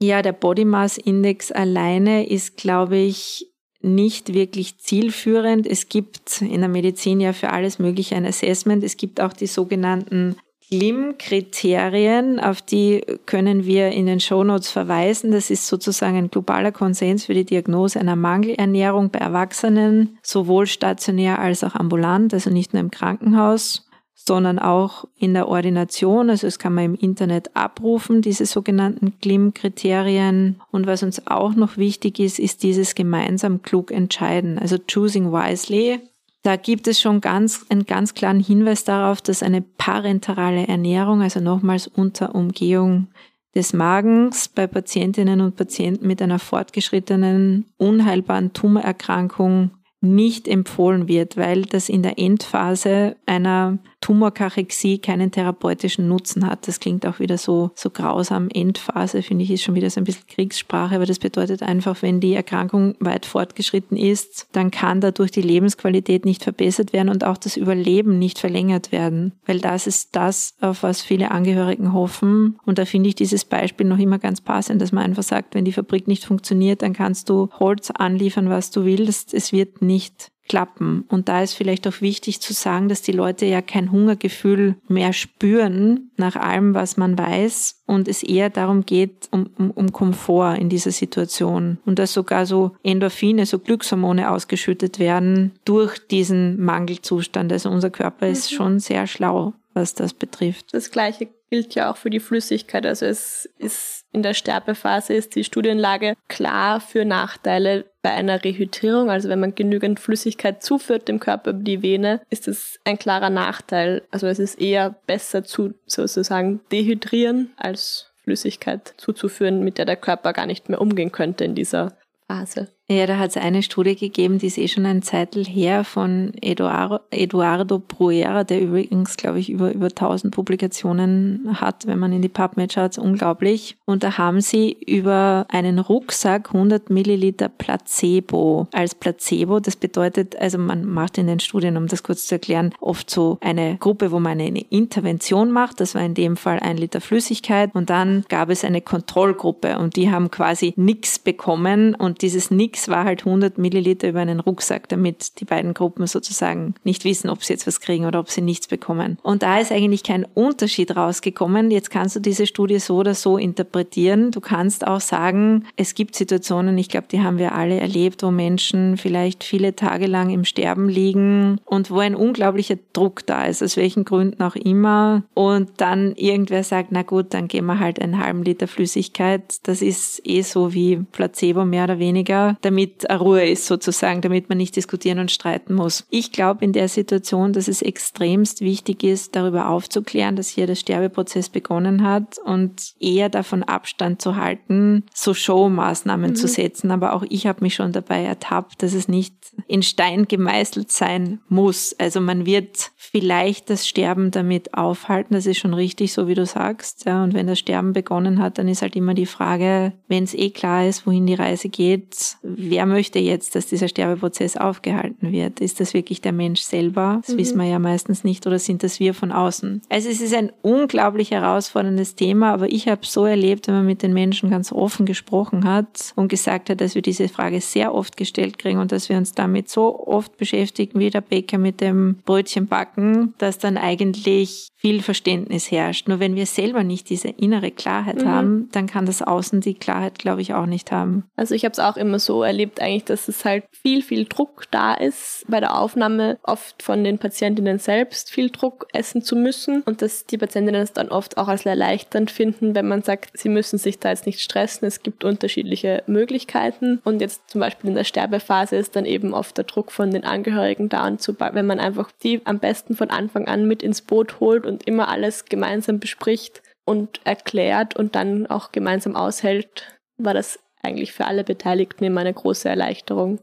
Ja, 0.00 0.20
der 0.20 0.32
Body 0.32 0.64
Mass 0.64 0.98
Index 0.98 1.52
alleine 1.52 2.28
ist, 2.28 2.56
glaube 2.56 2.96
ich, 2.96 3.51
nicht 3.82 4.34
wirklich 4.34 4.78
zielführend. 4.78 5.66
Es 5.66 5.88
gibt 5.88 6.42
in 6.42 6.60
der 6.60 6.68
Medizin 6.68 7.20
ja 7.20 7.32
für 7.32 7.50
alles 7.50 7.78
Mögliche 7.78 8.16
ein 8.16 8.26
Assessment. 8.26 8.84
Es 8.84 8.96
gibt 8.96 9.20
auch 9.20 9.32
die 9.32 9.46
sogenannten 9.46 10.36
GLIM-Kriterien, 10.72 12.40
auf 12.40 12.62
die 12.62 13.04
können 13.26 13.66
wir 13.66 13.90
in 13.90 14.06
den 14.06 14.20
Shownotes 14.20 14.70
verweisen. 14.70 15.30
Das 15.30 15.50
ist 15.50 15.66
sozusagen 15.66 16.16
ein 16.16 16.30
globaler 16.30 16.72
Konsens 16.72 17.26
für 17.26 17.34
die 17.34 17.44
Diagnose 17.44 18.00
einer 18.00 18.16
Mangelernährung 18.16 19.10
bei 19.10 19.18
Erwachsenen, 19.18 20.16
sowohl 20.22 20.66
stationär 20.66 21.40
als 21.40 21.62
auch 21.62 21.74
ambulant, 21.74 22.32
also 22.32 22.48
nicht 22.48 22.72
nur 22.72 22.80
im 22.80 22.90
Krankenhaus 22.90 23.86
sondern 24.26 24.58
auch 24.58 25.06
in 25.16 25.34
der 25.34 25.48
Ordination. 25.48 26.30
Also 26.30 26.46
es 26.46 26.58
kann 26.58 26.74
man 26.74 26.84
im 26.84 26.94
Internet 26.94 27.56
abrufen, 27.56 28.22
diese 28.22 28.46
sogenannten 28.46 29.14
GLIM-Kriterien. 29.20 30.60
Und 30.70 30.86
was 30.86 31.02
uns 31.02 31.26
auch 31.26 31.54
noch 31.54 31.76
wichtig 31.76 32.20
ist, 32.20 32.38
ist 32.38 32.62
dieses 32.62 32.94
gemeinsam 32.94 33.62
klug 33.62 33.90
entscheiden, 33.90 34.58
also 34.58 34.76
choosing 34.78 35.32
wisely. 35.32 36.00
Da 36.42 36.56
gibt 36.56 36.88
es 36.88 37.00
schon 37.00 37.20
ganz, 37.20 37.64
einen 37.68 37.86
ganz 37.86 38.14
klaren 38.14 38.40
Hinweis 38.40 38.84
darauf, 38.84 39.20
dass 39.20 39.42
eine 39.42 39.60
parenterale 39.62 40.66
Ernährung, 40.66 41.22
also 41.22 41.40
nochmals 41.40 41.86
unter 41.86 42.34
Umgehung 42.34 43.08
des 43.54 43.72
Magens 43.72 44.48
bei 44.48 44.66
Patientinnen 44.66 45.40
und 45.40 45.56
Patienten 45.56 46.06
mit 46.06 46.22
einer 46.22 46.38
fortgeschrittenen, 46.38 47.66
unheilbaren 47.76 48.52
Tumorerkrankung 48.52 49.72
nicht 50.00 50.48
empfohlen 50.48 51.06
wird, 51.06 51.36
weil 51.36 51.62
das 51.62 51.88
in 51.88 52.02
der 52.02 52.18
Endphase 52.18 53.16
einer 53.24 53.78
Tumorkachexie 54.02 54.98
keinen 54.98 55.30
therapeutischen 55.30 56.08
Nutzen 56.08 56.46
hat. 56.46 56.68
Das 56.68 56.80
klingt 56.80 57.06
auch 57.06 57.20
wieder 57.20 57.38
so, 57.38 57.70
so 57.74 57.88
grausam. 57.88 58.50
Endphase, 58.52 59.22
finde 59.22 59.44
ich, 59.44 59.50
ist 59.50 59.62
schon 59.62 59.74
wieder 59.74 59.88
so 59.88 60.00
ein 60.00 60.04
bisschen 60.04 60.26
Kriegssprache, 60.26 60.96
aber 60.96 61.06
das 61.06 61.18
bedeutet 61.18 61.62
einfach, 61.62 62.02
wenn 62.02 62.20
die 62.20 62.34
Erkrankung 62.34 62.94
weit 63.00 63.24
fortgeschritten 63.24 63.96
ist, 63.96 64.48
dann 64.52 64.70
kann 64.70 65.00
dadurch 65.00 65.30
die 65.30 65.40
Lebensqualität 65.40 66.26
nicht 66.26 66.42
verbessert 66.42 66.92
werden 66.92 67.08
und 67.08 67.24
auch 67.24 67.38
das 67.38 67.56
Überleben 67.56 68.18
nicht 68.18 68.38
verlängert 68.38 68.92
werden. 68.92 69.32
Weil 69.46 69.60
das 69.60 69.86
ist 69.86 70.14
das, 70.16 70.54
auf 70.60 70.82
was 70.82 71.00
viele 71.00 71.30
Angehörigen 71.30 71.92
hoffen. 71.92 72.58
Und 72.66 72.78
da 72.78 72.84
finde 72.84 73.08
ich 73.08 73.14
dieses 73.14 73.44
Beispiel 73.44 73.86
noch 73.86 73.98
immer 73.98 74.18
ganz 74.18 74.40
passend, 74.40 74.82
dass 74.82 74.92
man 74.92 75.04
einfach 75.04 75.22
sagt, 75.22 75.54
wenn 75.54 75.64
die 75.64 75.72
Fabrik 75.72 76.08
nicht 76.08 76.24
funktioniert, 76.24 76.82
dann 76.82 76.92
kannst 76.92 77.28
du 77.28 77.48
Holz 77.58 77.90
anliefern, 77.90 78.50
was 78.50 78.70
du 78.70 78.84
willst. 78.84 79.32
Es 79.32 79.52
wird 79.52 79.80
nicht 79.80 80.32
klappen. 80.52 81.06
Und 81.08 81.30
da 81.30 81.42
ist 81.42 81.54
vielleicht 81.54 81.88
auch 81.88 82.02
wichtig 82.02 82.42
zu 82.42 82.52
sagen, 82.52 82.90
dass 82.90 83.00
die 83.00 83.12
Leute 83.12 83.46
ja 83.46 83.62
kein 83.62 83.90
Hungergefühl 83.90 84.76
mehr 84.86 85.14
spüren 85.14 86.10
nach 86.18 86.36
allem, 86.36 86.74
was 86.74 86.98
man 86.98 87.16
weiß 87.16 87.84
und 87.86 88.06
es 88.06 88.22
eher 88.22 88.50
darum 88.50 88.84
geht, 88.84 89.28
um, 89.30 89.48
um, 89.56 89.70
um 89.70 89.92
Komfort 89.92 90.56
in 90.56 90.68
dieser 90.68 90.90
Situation 90.90 91.78
und 91.86 91.98
dass 91.98 92.12
sogar 92.12 92.44
so 92.44 92.72
Endorphine, 92.82 93.46
so 93.46 93.60
Glückshormone 93.60 94.30
ausgeschüttet 94.30 94.98
werden 94.98 95.52
durch 95.64 95.98
diesen 96.06 96.62
Mangelzustand. 96.62 97.50
Also 97.50 97.70
unser 97.70 97.88
Körper 97.88 98.28
ist 98.28 98.52
mhm. 98.52 98.56
schon 98.56 98.78
sehr 98.78 99.06
schlau, 99.06 99.54
was 99.72 99.94
das 99.94 100.12
betrifft. 100.12 100.74
Das 100.74 100.90
gleiche 100.90 101.28
gilt 101.52 101.74
ja 101.74 101.92
auch 101.92 101.98
für 101.98 102.08
die 102.08 102.18
Flüssigkeit. 102.18 102.86
Also 102.86 103.04
es 103.04 103.44
ist 103.58 104.06
in 104.10 104.22
der 104.22 104.32
Sterbephase 104.32 105.12
ist 105.12 105.34
die 105.34 105.44
Studienlage 105.44 106.14
klar 106.26 106.80
für 106.80 107.04
Nachteile 107.04 107.84
bei 108.00 108.10
einer 108.10 108.42
Rehydrierung. 108.42 109.10
Also 109.10 109.28
wenn 109.28 109.38
man 109.38 109.54
genügend 109.54 110.00
Flüssigkeit 110.00 110.62
zuführt 110.62 111.08
dem 111.08 111.20
Körper 111.20 111.50
über 111.50 111.62
die 111.62 111.82
Vene, 111.82 112.22
ist 112.30 112.48
es 112.48 112.80
ein 112.84 112.98
klarer 112.98 113.28
Nachteil. 113.28 114.00
Also 114.10 114.28
es 114.28 114.38
ist 114.38 114.62
eher 114.62 114.96
besser 115.06 115.44
zu 115.44 115.74
sozusagen 115.84 116.62
dehydrieren 116.72 117.52
als 117.58 118.10
Flüssigkeit 118.24 118.94
zuzuführen, 118.96 119.62
mit 119.62 119.76
der 119.76 119.84
der 119.84 119.96
Körper 119.96 120.32
gar 120.32 120.46
nicht 120.46 120.70
mehr 120.70 120.80
umgehen 120.80 121.12
könnte 121.12 121.44
in 121.44 121.54
dieser 121.54 121.92
Phase. 122.28 122.68
Ja, 122.92 123.06
da 123.06 123.18
hat 123.18 123.30
es 123.30 123.36
eine 123.38 123.62
Studie 123.62 123.96
gegeben, 123.96 124.38
die 124.38 124.48
ist 124.48 124.58
eh 124.58 124.68
schon 124.68 124.84
ein 124.84 125.00
Zeitl 125.00 125.44
her 125.44 125.82
von 125.82 126.32
Eduardo, 126.42 127.00
Eduardo 127.10 127.78
Bruera, 127.78 128.44
der 128.44 128.60
übrigens, 128.60 129.16
glaube 129.16 129.38
ich, 129.38 129.48
über, 129.48 129.72
über 129.72 129.86
1000 129.86 130.34
Publikationen 130.34 131.56
hat, 131.58 131.86
wenn 131.86 131.98
man 131.98 132.12
in 132.12 132.20
die 132.20 132.28
PubMed 132.28 132.74
schaut, 132.74 132.98
unglaublich. 132.98 133.76
Und 133.86 134.02
da 134.02 134.18
haben 134.18 134.42
sie 134.42 134.76
über 134.86 135.46
einen 135.48 135.78
Rucksack 135.78 136.54
100 136.54 136.90
Milliliter 136.90 137.48
Placebo 137.48 138.68
als 138.72 138.94
Placebo. 138.94 139.60
Das 139.60 139.76
bedeutet, 139.76 140.36
also 140.36 140.58
man 140.58 140.84
macht 140.84 141.16
in 141.16 141.26
den 141.26 141.40
Studien, 141.40 141.78
um 141.78 141.86
das 141.86 142.02
kurz 142.02 142.26
zu 142.26 142.34
erklären, 142.34 142.74
oft 142.80 143.08
so 143.08 143.38
eine 143.40 143.78
Gruppe, 143.78 144.12
wo 144.12 144.20
man 144.20 144.38
eine 144.38 144.60
Intervention 144.60 145.50
macht. 145.50 145.80
Das 145.80 145.94
war 145.94 146.02
in 146.02 146.14
dem 146.14 146.36
Fall 146.36 146.60
ein 146.60 146.76
Liter 146.76 147.00
Flüssigkeit. 147.00 147.74
Und 147.74 147.88
dann 147.88 148.24
gab 148.28 148.50
es 148.50 148.64
eine 148.64 148.82
Kontrollgruppe 148.82 149.78
und 149.78 149.96
die 149.96 150.10
haben 150.10 150.30
quasi 150.30 150.74
nichts 150.76 151.18
bekommen 151.18 151.94
und 151.94 152.20
dieses 152.20 152.50
Nix 152.50 152.81
Mix 152.82 152.88
war 152.88 153.04
halt 153.04 153.24
100 153.26 153.58
Milliliter 153.58 154.08
über 154.08 154.20
einen 154.20 154.40
Rucksack, 154.40 154.88
damit 154.88 155.40
die 155.40 155.44
beiden 155.44 155.74
Gruppen 155.74 156.06
sozusagen 156.06 156.74
nicht 156.84 157.04
wissen, 157.04 157.30
ob 157.30 157.44
sie 157.44 157.52
jetzt 157.52 157.66
was 157.66 157.80
kriegen 157.80 158.06
oder 158.06 158.18
ob 158.18 158.30
sie 158.30 158.40
nichts 158.40 158.66
bekommen. 158.66 159.18
Und 159.22 159.42
da 159.42 159.58
ist 159.58 159.70
eigentlich 159.70 160.02
kein 160.02 160.24
Unterschied 160.34 160.96
rausgekommen. 160.96 161.70
Jetzt 161.70 161.90
kannst 161.90 162.16
du 162.16 162.20
diese 162.20 162.46
Studie 162.46 162.78
so 162.78 162.96
oder 162.96 163.14
so 163.14 163.38
interpretieren. 163.38 164.30
Du 164.30 164.40
kannst 164.40 164.86
auch 164.86 165.00
sagen, 165.00 165.64
es 165.76 165.94
gibt 165.94 166.16
Situationen, 166.16 166.76
ich 166.78 166.88
glaube, 166.88 167.06
die 167.10 167.20
haben 167.20 167.38
wir 167.38 167.54
alle 167.54 167.78
erlebt, 167.78 168.22
wo 168.22 168.30
Menschen 168.30 168.96
vielleicht 168.96 169.44
viele 169.44 169.76
Tage 169.76 170.06
lang 170.06 170.30
im 170.30 170.44
Sterben 170.44 170.88
liegen 170.88 171.60
und 171.64 171.90
wo 171.90 171.98
ein 171.98 172.16
unglaublicher 172.16 172.78
Druck 172.92 173.26
da 173.26 173.44
ist, 173.44 173.62
aus 173.62 173.76
welchen 173.76 174.04
Gründen 174.04 174.42
auch 174.42 174.56
immer. 174.56 175.22
Und 175.34 175.70
dann 175.76 176.14
irgendwer 176.16 176.64
sagt, 176.64 176.88
na 176.90 177.02
gut, 177.02 177.26
dann 177.30 177.48
geben 177.48 177.66
wir 177.66 177.78
halt 177.78 178.00
einen 178.00 178.18
halben 178.18 178.42
Liter 178.42 178.66
Flüssigkeit. 178.66 179.58
Das 179.64 179.82
ist 179.82 180.20
eh 180.24 180.42
so 180.42 180.74
wie 180.74 180.96
Placebo 180.96 181.64
mehr 181.64 181.84
oder 181.84 181.98
weniger 181.98 182.56
damit 182.62 183.06
Ruhe 183.10 183.48
ist 183.48 183.66
sozusagen, 183.66 184.20
damit 184.20 184.48
man 184.48 184.58
nicht 184.58 184.76
diskutieren 184.76 185.18
und 185.18 185.30
streiten 185.30 185.74
muss. 185.74 186.06
Ich 186.10 186.32
glaube 186.32 186.64
in 186.64 186.72
der 186.72 186.88
Situation, 186.88 187.52
dass 187.52 187.68
es 187.68 187.82
extremst 187.82 188.60
wichtig 188.60 189.02
ist, 189.04 189.36
darüber 189.36 189.68
aufzuklären, 189.68 190.36
dass 190.36 190.48
hier 190.48 190.66
der 190.66 190.74
Sterbeprozess 190.74 191.48
begonnen 191.48 192.02
hat 192.02 192.38
und 192.44 192.94
eher 193.00 193.28
davon 193.28 193.62
Abstand 193.62 194.22
zu 194.22 194.36
halten, 194.36 195.04
so 195.14 195.34
Showmaßnahmen 195.34 196.30
mhm. 196.30 196.36
zu 196.36 196.48
setzen. 196.48 196.90
Aber 196.90 197.12
auch 197.12 197.24
ich 197.28 197.46
habe 197.46 197.62
mich 197.62 197.74
schon 197.74 197.92
dabei 197.92 198.22
ertappt, 198.22 198.82
dass 198.82 198.94
es 198.94 199.08
nicht 199.08 199.34
in 199.66 199.82
Stein 199.82 200.26
gemeißelt 200.26 200.90
sein 200.90 201.40
muss. 201.48 201.94
Also 201.98 202.20
man 202.20 202.46
wird 202.46 202.90
vielleicht 202.96 203.68
das 203.68 203.86
Sterben 203.86 204.30
damit 204.30 204.74
aufhalten. 204.74 205.34
Das 205.34 205.46
ist 205.46 205.58
schon 205.58 205.74
richtig, 205.74 206.12
so 206.12 206.28
wie 206.28 206.34
du 206.34 206.46
sagst. 206.46 207.04
Ja, 207.04 207.22
und 207.22 207.34
wenn 207.34 207.46
das 207.46 207.58
Sterben 207.58 207.92
begonnen 207.92 208.40
hat, 208.40 208.58
dann 208.58 208.68
ist 208.68 208.82
halt 208.82 208.96
immer 208.96 209.14
die 209.14 209.26
Frage, 209.26 209.92
wenn 210.08 210.24
es 210.24 210.34
eh 210.34 210.50
klar 210.50 210.86
ist, 210.86 211.06
wohin 211.06 211.26
die 211.26 211.34
Reise 211.34 211.68
geht, 211.68 212.36
wer 212.56 212.86
möchte 212.86 213.18
jetzt, 213.18 213.54
dass 213.54 213.66
dieser 213.66 213.88
Sterbeprozess 213.88 214.56
aufgehalten 214.56 215.32
wird? 215.32 215.60
Ist 215.60 215.80
das 215.80 215.94
wirklich 215.94 216.20
der 216.20 216.32
Mensch 216.32 216.60
selber? 216.60 217.20
Das 217.24 217.34
mhm. 217.34 217.38
wissen 217.38 217.58
wir 217.58 217.66
ja 217.66 217.78
meistens 217.78 218.24
nicht. 218.24 218.46
Oder 218.46 218.58
sind 218.58 218.82
das 218.82 219.00
wir 219.00 219.14
von 219.14 219.32
außen? 219.32 219.82
Also 219.88 220.08
es 220.08 220.20
ist 220.20 220.34
ein 220.34 220.52
unglaublich 220.62 221.30
herausforderndes 221.30 222.14
Thema, 222.14 222.52
aber 222.52 222.70
ich 222.70 222.88
habe 222.88 223.04
so 223.04 223.24
erlebt, 223.24 223.68
wenn 223.68 223.74
man 223.74 223.86
mit 223.86 224.02
den 224.02 224.12
Menschen 224.12 224.50
ganz 224.50 224.72
offen 224.72 225.06
gesprochen 225.06 225.64
hat 225.64 226.12
und 226.16 226.28
gesagt 226.28 226.70
hat, 226.70 226.80
dass 226.80 226.94
wir 226.94 227.02
diese 227.02 227.28
Frage 227.28 227.60
sehr 227.60 227.94
oft 227.94 228.16
gestellt 228.16 228.58
kriegen 228.58 228.78
und 228.78 228.92
dass 228.92 229.08
wir 229.08 229.16
uns 229.16 229.32
damit 229.32 229.68
so 229.68 230.06
oft 230.06 230.36
beschäftigen, 230.36 230.98
wie 230.98 231.10
der 231.10 231.20
Bäcker 231.20 231.58
mit 231.58 231.80
dem 231.80 232.16
Brötchen 232.24 232.66
backen, 232.66 233.34
dass 233.38 233.58
dann 233.58 233.76
eigentlich 233.76 234.72
viel 234.82 235.00
Verständnis 235.00 235.70
herrscht. 235.70 236.08
Nur 236.08 236.18
wenn 236.18 236.34
wir 236.34 236.46
selber 236.46 236.82
nicht 236.82 237.08
diese 237.08 237.28
innere 237.28 237.70
Klarheit 237.70 238.22
mhm. 238.22 238.28
haben, 238.28 238.68
dann 238.72 238.88
kann 238.88 239.06
das 239.06 239.22
Außen 239.22 239.60
die 239.60 239.74
Klarheit, 239.74 240.18
glaube 240.18 240.42
ich, 240.42 240.54
auch 240.54 240.66
nicht 240.66 240.90
haben. 240.90 241.24
Also 241.36 241.54
ich 241.54 241.64
habe 241.64 241.72
es 241.72 241.78
auch 241.78 241.96
immer 241.96 242.18
so 242.18 242.41
erlebt 242.42 242.80
eigentlich, 242.80 243.04
dass 243.04 243.28
es 243.28 243.44
halt 243.44 243.64
viel, 243.70 244.02
viel 244.02 244.24
Druck 244.24 244.64
da 244.70 244.94
ist 244.94 245.44
bei 245.48 245.60
der 245.60 245.78
Aufnahme, 245.78 246.38
oft 246.42 246.82
von 246.82 247.04
den 247.04 247.18
Patientinnen 247.18 247.78
selbst 247.78 248.30
viel 248.30 248.50
Druck 248.50 248.86
essen 248.92 249.22
zu 249.22 249.36
müssen 249.36 249.82
und 249.82 250.02
dass 250.02 250.26
die 250.26 250.38
Patientinnen 250.38 250.82
es 250.82 250.92
dann 250.92 251.08
oft 251.08 251.38
auch 251.38 251.48
als 251.48 251.66
erleichternd 251.66 252.30
finden, 252.30 252.74
wenn 252.74 252.88
man 252.88 253.02
sagt, 253.02 253.30
sie 253.34 253.48
müssen 253.48 253.78
sich 253.78 253.98
da 253.98 254.10
jetzt 254.10 254.26
nicht 254.26 254.40
stressen, 254.40 254.86
es 254.86 255.02
gibt 255.02 255.24
unterschiedliche 255.24 256.02
Möglichkeiten. 256.06 257.00
Und 257.04 257.20
jetzt 257.20 257.50
zum 257.50 257.60
Beispiel 257.60 257.90
in 257.90 257.96
der 257.96 258.04
Sterbephase 258.04 258.76
ist 258.76 258.96
dann 258.96 259.06
eben 259.06 259.34
oft 259.34 259.56
der 259.56 259.64
Druck 259.64 259.92
von 259.92 260.10
den 260.10 260.24
Angehörigen 260.24 260.88
da 260.88 261.06
und 261.06 261.22
wenn 261.38 261.66
man 261.66 261.80
einfach 261.80 262.10
die 262.22 262.40
am 262.44 262.58
besten 262.58 262.96
von 262.96 263.10
Anfang 263.10 263.46
an 263.46 263.66
mit 263.66 263.82
ins 263.82 264.02
Boot 264.02 264.40
holt 264.40 264.66
und 264.66 264.86
immer 264.86 265.08
alles 265.08 265.44
gemeinsam 265.46 265.98
bespricht 265.98 266.62
und 266.84 267.20
erklärt 267.24 267.96
und 267.96 268.14
dann 268.14 268.46
auch 268.46 268.72
gemeinsam 268.72 269.16
aushält, 269.16 269.98
war 270.16 270.34
das 270.34 270.58
eigentlich 270.82 271.12
für 271.12 271.26
alle 271.26 271.44
Beteiligten 271.44 272.04
immer 272.04 272.20
eine 272.20 272.34
große 272.34 272.68
Erleichterung. 272.68 273.40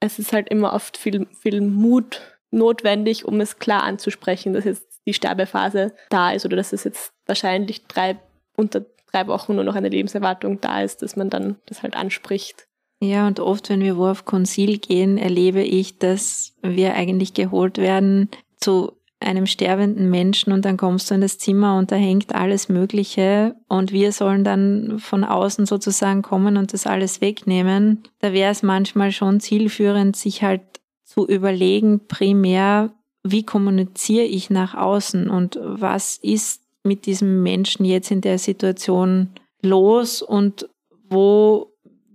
Es 0.00 0.18
ist 0.18 0.32
halt 0.32 0.48
immer 0.48 0.72
oft 0.72 0.96
viel, 0.96 1.26
viel 1.40 1.60
Mut 1.60 2.20
notwendig, 2.50 3.24
um 3.24 3.40
es 3.40 3.58
klar 3.58 3.82
anzusprechen, 3.82 4.52
dass 4.52 4.64
jetzt 4.64 5.00
die 5.06 5.14
Sterbephase 5.14 5.94
da 6.10 6.32
ist 6.32 6.44
oder 6.44 6.56
dass 6.56 6.72
es 6.72 6.84
jetzt 6.84 7.12
wahrscheinlich 7.26 7.86
drei, 7.86 8.18
unter 8.56 8.84
drei 9.10 9.26
Wochen 9.26 9.54
nur 9.54 9.64
noch 9.64 9.74
eine 9.74 9.88
Lebenserwartung 9.88 10.60
da 10.60 10.82
ist, 10.82 11.02
dass 11.02 11.16
man 11.16 11.30
dann 11.30 11.56
das 11.66 11.82
halt 11.82 11.94
anspricht. 11.94 12.66
Ja, 13.00 13.26
und 13.26 13.40
oft, 13.40 13.68
wenn 13.68 13.80
wir 13.80 13.96
wo 13.96 14.06
auf 14.06 14.24
Konsil 14.24 14.78
gehen, 14.78 15.18
erlebe 15.18 15.62
ich, 15.62 15.98
dass 15.98 16.54
wir 16.62 16.94
eigentlich 16.94 17.34
geholt 17.34 17.78
werden 17.78 18.30
zu 18.58 18.92
einem 19.32 19.46
sterbenden 19.46 20.10
Menschen 20.10 20.52
und 20.52 20.64
dann 20.64 20.76
kommst 20.76 21.10
du 21.10 21.14
in 21.14 21.22
das 21.22 21.38
Zimmer 21.38 21.78
und 21.78 21.90
da 21.90 21.96
hängt 21.96 22.34
alles 22.34 22.68
Mögliche 22.68 23.56
und 23.66 23.90
wir 23.90 24.12
sollen 24.12 24.44
dann 24.44 24.98
von 24.98 25.24
außen 25.24 25.64
sozusagen 25.64 26.20
kommen 26.20 26.58
und 26.58 26.74
das 26.74 26.86
alles 26.86 27.22
wegnehmen. 27.22 28.02
Da 28.20 28.34
wäre 28.34 28.52
es 28.52 28.62
manchmal 28.62 29.10
schon 29.10 29.40
zielführend, 29.40 30.16
sich 30.16 30.42
halt 30.42 30.60
zu 31.02 31.26
überlegen, 31.26 32.06
primär, 32.08 32.92
wie 33.22 33.44
kommuniziere 33.44 34.26
ich 34.26 34.50
nach 34.50 34.74
außen 34.74 35.30
und 35.30 35.58
was 35.62 36.18
ist 36.18 36.60
mit 36.82 37.06
diesem 37.06 37.42
Menschen 37.42 37.86
jetzt 37.86 38.10
in 38.10 38.20
der 38.20 38.38
Situation 38.38 39.30
los 39.62 40.20
und 40.20 40.68
wo 41.08 41.71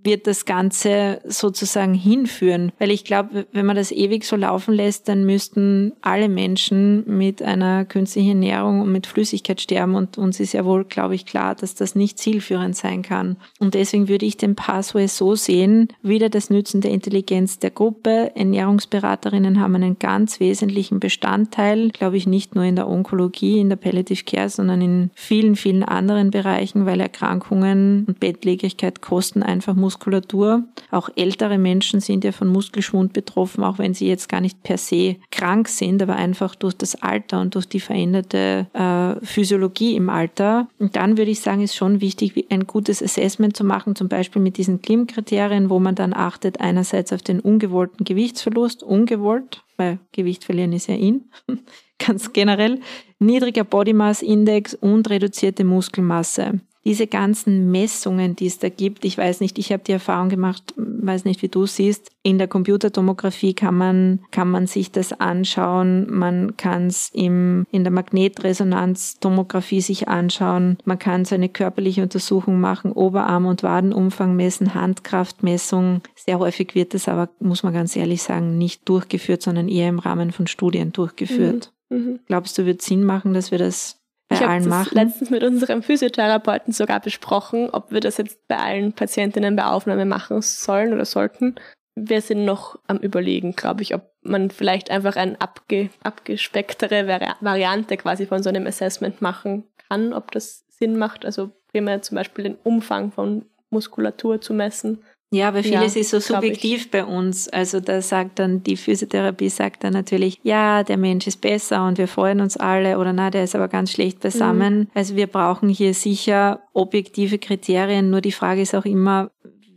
wird 0.08 0.26
das 0.26 0.46
Ganze 0.46 1.22
sozusagen 1.26 1.94
hinführen? 1.94 2.72
Weil 2.80 2.90
ich 2.90 3.04
glaube, 3.04 3.46
wenn 3.52 3.68
man 3.68 3.76
das 3.76 3.92
ewig 3.92 4.26
so 4.26 4.36
laufen 4.36 4.74
lässt, 4.74 5.08
dann 5.08 5.26
müssten 5.26 5.94
alle 6.02 6.30
Menschen 6.30 7.04
mit 7.06 7.44
einer 7.44 7.86
künstlichen 7.86 8.30
Ernährung 8.30 8.82
und 8.82 8.92
mit 8.92 9.06
Flüssigkeit 9.06 9.62
sterben. 9.62 9.94
Und 9.94 10.18
uns 10.18 10.40
ist 10.40 10.54
ja 10.54 10.66
wohl, 10.66 10.86
glaube 10.86 11.14
ich, 11.14 11.26
klar, 11.26 11.54
dass 11.54 11.76
das 11.76 11.94
nicht 11.94 12.18
zielführend 12.18 12.76
sein 12.76 13.04
kann. 13.04 13.38
Und 13.60 13.76
deswegen 13.76 14.08
würde 14.08 14.26
ich 14.26 14.38
den 14.38 14.56
Pathway 14.56 15.08
so 15.08 15.36
sehen, 15.36 15.90
wieder 16.02 16.30
das 16.30 16.50
Nützen 16.50 16.82
der 16.82 16.92
Intelligenz 16.92 17.60
der 17.60 17.72
Gruppe. 17.72 18.32
Ernährungsberaterinnen 18.36 19.60
haben 19.60 19.76
einen 19.76 20.00
ganz 20.00 20.40
wesentlichen 20.40 21.00
Bestandteil, 21.00 21.90
glaube 21.90 22.18
ich, 22.18 22.26
nicht 22.26 22.56
nur 22.56 22.64
in 22.64 22.76
der 22.76 22.88
Onkologie, 22.88 23.60
in 23.60 23.70
der 23.70 23.76
Palliative 23.76 24.24
Care, 24.24 24.50
sondern 24.50 24.82
in 24.82 25.12
vielen, 25.14 25.56
vielen 25.56 25.84
anderen 25.84 26.32
Bereichen, 26.32 26.86
weil 26.86 27.02
Erkrankungen 27.02 28.06
und 28.08 28.20
Bettlägerigkeit 28.20 29.02
kosten 29.02 29.44
einfach 29.44 29.76
Muskeln 29.76 29.97
Muskulatur. 29.98 30.64
Auch 30.92 31.10
ältere 31.16 31.58
Menschen 31.58 32.00
sind 32.00 32.24
ja 32.24 32.32
von 32.32 32.48
Muskelschwund 32.48 33.14
betroffen, 33.14 33.64
auch 33.64 33.80
wenn 33.80 33.94
sie 33.94 34.08
jetzt 34.08 34.30
gar 34.30 34.42
nicht 34.42 34.62
per 34.64 34.78
se 34.78 35.18
krank 35.32 35.68
sind, 35.68 36.02
aber 36.02 36.16
einfach 36.16 36.56
durch 36.56 36.76
das 36.76 37.02
Alter 37.02 37.42
und 37.42 37.56
durch 37.56 37.68
die 37.68 37.80
veränderte 37.80 38.68
äh, 38.74 39.26
Physiologie 39.26 39.96
im 39.96 40.10
Alter. 40.10 40.68
Und 40.80 40.96
dann 40.96 41.18
würde 41.18 41.32
ich 41.32 41.42
sagen, 41.42 41.62
ist 41.62 41.76
schon 41.76 42.00
wichtig, 42.00 42.46
ein 42.50 42.68
gutes 42.68 43.02
Assessment 43.02 43.58
zu 43.58 43.64
machen, 43.64 43.96
zum 43.96 44.08
Beispiel 44.08 44.42
mit 44.42 44.58
diesen 44.58 44.82
Klim-Kriterien, 44.82 45.70
wo 45.70 45.80
man 45.80 45.96
dann 45.96 46.14
achtet 46.14 46.62
einerseits 46.62 47.12
auf 47.12 47.22
den 47.22 47.40
ungewollten 47.40 48.06
Gewichtsverlust, 48.06 48.84
ungewollt, 48.84 49.64
weil 49.78 50.00
Gewicht 50.12 50.44
verlieren 50.44 50.74
ist 50.74 50.88
ja 50.88 50.96
in, 50.96 51.26
ganz 52.06 52.32
generell, 52.34 52.80
niedriger 53.20 53.64
Body 53.64 53.94
Mass 53.94 54.22
Index 54.22 54.76
und 54.76 55.10
reduzierte 55.10 55.64
Muskelmasse 55.64 56.62
diese 56.88 57.06
ganzen 57.06 57.70
Messungen, 57.70 58.38
die 58.38 58.46
es 58.46 58.60
da 58.60 58.70
gibt, 58.70 59.04
ich 59.04 59.18
weiß 59.18 59.42
nicht, 59.42 59.60
ich 59.60 59.74
habe 59.74 59.84
die 59.86 59.92
Erfahrung 59.92 60.30
gemacht, 60.30 60.74
weiß 60.78 61.26
nicht, 61.26 61.42
wie 61.42 61.50
du 61.50 61.66
siehst, 61.66 62.12
in 62.24 62.38
der 62.38 62.48
Computertomographie 62.48 63.54
kann 63.54 63.76
man, 63.76 64.22
kann 64.32 64.50
man 64.50 64.68
sich 64.68 64.94
das 64.94 65.12
anschauen, 65.12 66.08
man 66.10 66.56
kann 66.56 66.88
es 66.88 67.10
in 67.12 67.66
der 67.74 67.92
Magnetresonanztomographie 67.92 69.82
sich 69.82 70.08
anschauen, 70.08 70.78
man 70.86 70.98
kann 70.98 71.26
so 71.26 71.36
eine 71.36 71.50
körperliche 71.50 72.04
Untersuchung 72.04 72.62
machen, 72.62 72.94
Oberarm- 72.94 73.48
und 73.48 73.64
Wadenumfang 73.64 74.38
messen, 74.38 74.74
Handkraftmessung. 74.74 76.00
Sehr 76.16 76.40
häufig 76.40 76.74
wird 76.74 76.94
das 76.94 77.10
aber, 77.10 77.28
muss 77.42 77.64
man 77.64 77.74
ganz 77.74 77.98
ehrlich 77.98 78.24
sagen, 78.24 78.58
nicht 78.58 78.88
durchgeführt, 78.88 79.42
sondern 79.42 79.68
eher 79.68 79.90
im 79.90 80.00
Rahmen 80.00 80.32
von 80.32 80.48
Studien 80.48 80.94
durchgeführt. 80.94 81.74
Mhm. 81.90 81.98
Mhm. 81.98 82.20
Glaubst 82.28 82.58
du, 82.58 82.66
wird 82.66 82.82
Sinn 82.82 83.04
machen, 83.04 83.34
dass 83.34 83.52
wir 83.52 83.58
das 83.58 84.00
bei 84.28 84.38
ich 84.38 84.42
allen 84.42 84.68
machen. 84.68 84.90
Ich 84.92 84.98
habe 84.98 85.06
letztens 85.06 85.30
mit 85.30 85.44
unserem 85.44 85.84
Physiotherapeuten 85.84 86.74
sogar 86.74 87.00
besprochen, 87.00 87.70
ob 87.72 87.92
wir 87.92 88.00
das 88.00 88.18
jetzt 88.18 88.48
bei 88.48 88.58
allen 88.58 88.94
Patientinnen 88.94 89.56
bei 89.56 89.66
Aufnahme 89.66 90.06
machen 90.06 90.42
sollen 90.42 90.94
oder 90.94 91.06
sollten. 91.06 91.56
Wir 91.96 92.22
sind 92.22 92.46
noch 92.46 92.78
am 92.88 92.98
Überlegen, 92.98 93.56
glaube 93.56 93.82
ich, 93.82 93.96
ob 93.96 94.12
man 94.22 94.52
vielleicht 94.52 94.92
einfach 94.92 95.16
eine 95.16 95.40
abge 95.42 95.90
abgespecktere 96.04 97.08
Vari 97.08 97.32
Variante 97.42 97.98
quasi 97.98 98.26
von 98.26 98.44
so 98.44 98.50
einem 98.50 98.68
Assessment 98.68 99.22
machen 99.22 99.64
kann, 99.90 100.14
ob 100.14 100.32
das 100.32 100.66
Sinn 100.70 100.98
macht. 100.98 101.26
Also 101.26 101.52
primär 101.72 102.02
zum 102.02 102.16
Beispiel 102.16 102.44
den 102.44 102.58
Umfang 102.64 103.12
von 103.12 103.46
Muskulatur 103.70 104.40
zu 104.42 104.54
messen 104.54 105.04
ja, 105.30 105.54
weil 105.54 105.64
vieles 105.64 105.96
ja, 105.96 106.02
ist 106.02 106.12
so 106.12 106.20
subjektiv 106.20 106.90
bei 106.90 107.04
uns. 107.04 107.50
Also 107.50 107.82
da 107.82 108.02
sagt 108.02 108.40
dann 108.40 108.64
die 108.64 108.78
Physiotherapie 108.78 109.50
sagt 109.50 109.84
dann 109.84 109.94
natürlich, 109.94 110.40
ja, 110.44 110.84
der 110.84 110.98
Mensch 110.98 111.28
ist 111.28 111.42
besser 111.42 111.86
und 111.86 111.98
wir 111.98 112.08
freuen 112.08 112.40
uns 112.40 112.56
alle 112.56 112.98
oder 112.98 113.12
na, 113.12 113.30
der 113.30 113.44
ist 113.44 113.56
aber 113.56 113.68
ganz 113.68 113.92
schlecht 113.92 114.22
beisammen. 114.22 114.80
Mhm. 114.80 114.88
Also 114.94 115.16
wir 115.18 115.28
brauchen 115.28 115.68
hier 115.68 115.94
sicher 115.94 116.62
objektive 116.74 117.40
Kriterien. 117.40 118.10
Nur 118.10 118.22
die 118.22 118.32
Frage 118.32 118.62
ist 118.62 118.74
auch 118.74 118.86
immer, 118.86 119.32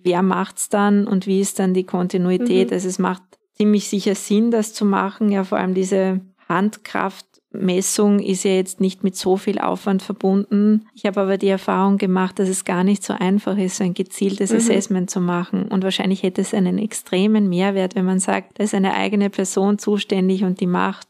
wer 0.05 0.23
macht's 0.23 0.69
dann 0.69 1.09
und 1.09 1.27
wie 1.27 1.41
ist 1.41 1.59
dann 1.59 1.75
die 1.75 1.85
Kontinuität? 1.85 2.69
Mhm. 2.69 2.75
Also 2.75 2.89
es 2.89 3.01
macht 3.01 3.23
ziemlich 3.55 3.89
sicher 3.89 4.15
Sinn, 4.15 4.53
das 4.53 4.73
zu 4.73 4.85
machen. 4.85 5.33
Ja, 5.33 5.43
vor 5.43 5.59
allem 5.59 5.75
diese 5.75 6.21
Handkraft 6.49 7.27
Messung 7.53 8.21
ist 8.21 8.45
ja 8.45 8.53
jetzt 8.53 8.81
nicht 8.81 9.03
mit 9.03 9.17
so 9.17 9.37
viel 9.37 9.59
Aufwand 9.59 10.03
verbunden. 10.03 10.87
Ich 10.95 11.05
habe 11.05 11.21
aber 11.21 11.37
die 11.37 11.49
Erfahrung 11.49 11.99
gemacht, 11.99 12.39
dass 12.39 12.49
es 12.49 12.65
gar 12.65 12.85
nicht 12.85 13.03
so 13.03 13.13
einfach 13.13 13.59
ist, 13.59 13.77
so 13.77 13.85
ein 13.85 13.95
gezieltes 13.95 14.51
mhm. 14.53 14.59
Assessment 14.59 15.11
zu 15.11 15.21
machen. 15.21 15.65
Und 15.65 15.83
wahrscheinlich 15.83 16.23
hätte 16.23 16.41
es 16.41 16.55
einen 16.55 16.79
extremen 16.79 17.49
Mehrwert, 17.49 17.97
wenn 17.97 18.05
man 18.05 18.21
sagt, 18.21 18.59
da 18.59 18.65
ist 18.65 18.75
eine 18.75 18.95
eigene 18.95 19.31
Person 19.31 19.79
zuständig 19.79 20.45
und 20.45 20.61
die 20.61 20.69
macht 20.69 21.10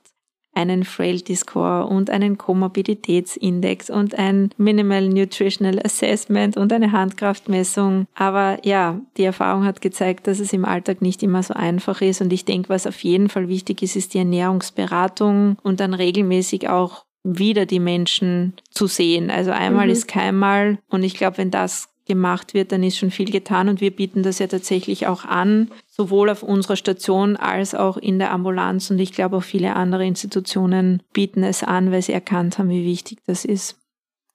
einen 0.52 0.84
Frailty 0.84 1.36
Score 1.36 1.86
und 1.86 2.10
einen 2.10 2.38
Komorbiditätsindex 2.38 3.90
und 3.90 4.18
ein 4.18 4.50
Minimal 4.56 5.08
Nutritional 5.08 5.80
Assessment 5.84 6.56
und 6.56 6.72
eine 6.72 6.92
Handkraftmessung. 6.92 8.06
Aber 8.14 8.58
ja, 8.64 9.00
die 9.16 9.24
Erfahrung 9.24 9.64
hat 9.64 9.80
gezeigt, 9.80 10.26
dass 10.26 10.40
es 10.40 10.52
im 10.52 10.64
Alltag 10.64 11.02
nicht 11.02 11.22
immer 11.22 11.42
so 11.42 11.54
einfach 11.54 12.00
ist. 12.00 12.20
Und 12.20 12.32
ich 12.32 12.44
denke, 12.44 12.68
was 12.68 12.86
auf 12.86 13.02
jeden 13.04 13.28
Fall 13.28 13.48
wichtig 13.48 13.82
ist, 13.82 13.96
ist 13.96 14.14
die 14.14 14.18
Ernährungsberatung 14.18 15.56
und 15.62 15.80
dann 15.80 15.94
regelmäßig 15.94 16.68
auch 16.68 17.04
wieder 17.22 17.66
die 17.66 17.80
Menschen 17.80 18.54
zu 18.70 18.86
sehen. 18.86 19.30
Also 19.30 19.50
einmal 19.50 19.86
mhm. 19.86 19.92
ist 19.92 20.08
keinmal. 20.08 20.78
Und 20.88 21.02
ich 21.02 21.14
glaube, 21.14 21.38
wenn 21.38 21.50
das 21.50 21.89
gemacht 22.06 22.54
wird, 22.54 22.72
dann 22.72 22.82
ist 22.82 22.98
schon 22.98 23.10
viel 23.10 23.30
getan 23.30 23.68
und 23.68 23.80
wir 23.80 23.94
bieten 23.94 24.22
das 24.22 24.38
ja 24.38 24.46
tatsächlich 24.46 25.06
auch 25.06 25.24
an, 25.24 25.70
sowohl 25.88 26.30
auf 26.30 26.42
unserer 26.42 26.76
Station 26.76 27.36
als 27.36 27.74
auch 27.74 27.96
in 27.96 28.18
der 28.18 28.32
Ambulanz 28.32 28.90
und 28.90 28.98
ich 28.98 29.12
glaube 29.12 29.36
auch 29.36 29.42
viele 29.42 29.76
andere 29.76 30.06
Institutionen 30.06 31.02
bieten 31.12 31.42
es 31.42 31.62
an, 31.62 31.92
weil 31.92 32.02
sie 32.02 32.12
erkannt 32.12 32.58
haben, 32.58 32.70
wie 32.70 32.84
wichtig 32.84 33.18
das 33.26 33.44
ist. 33.44 33.76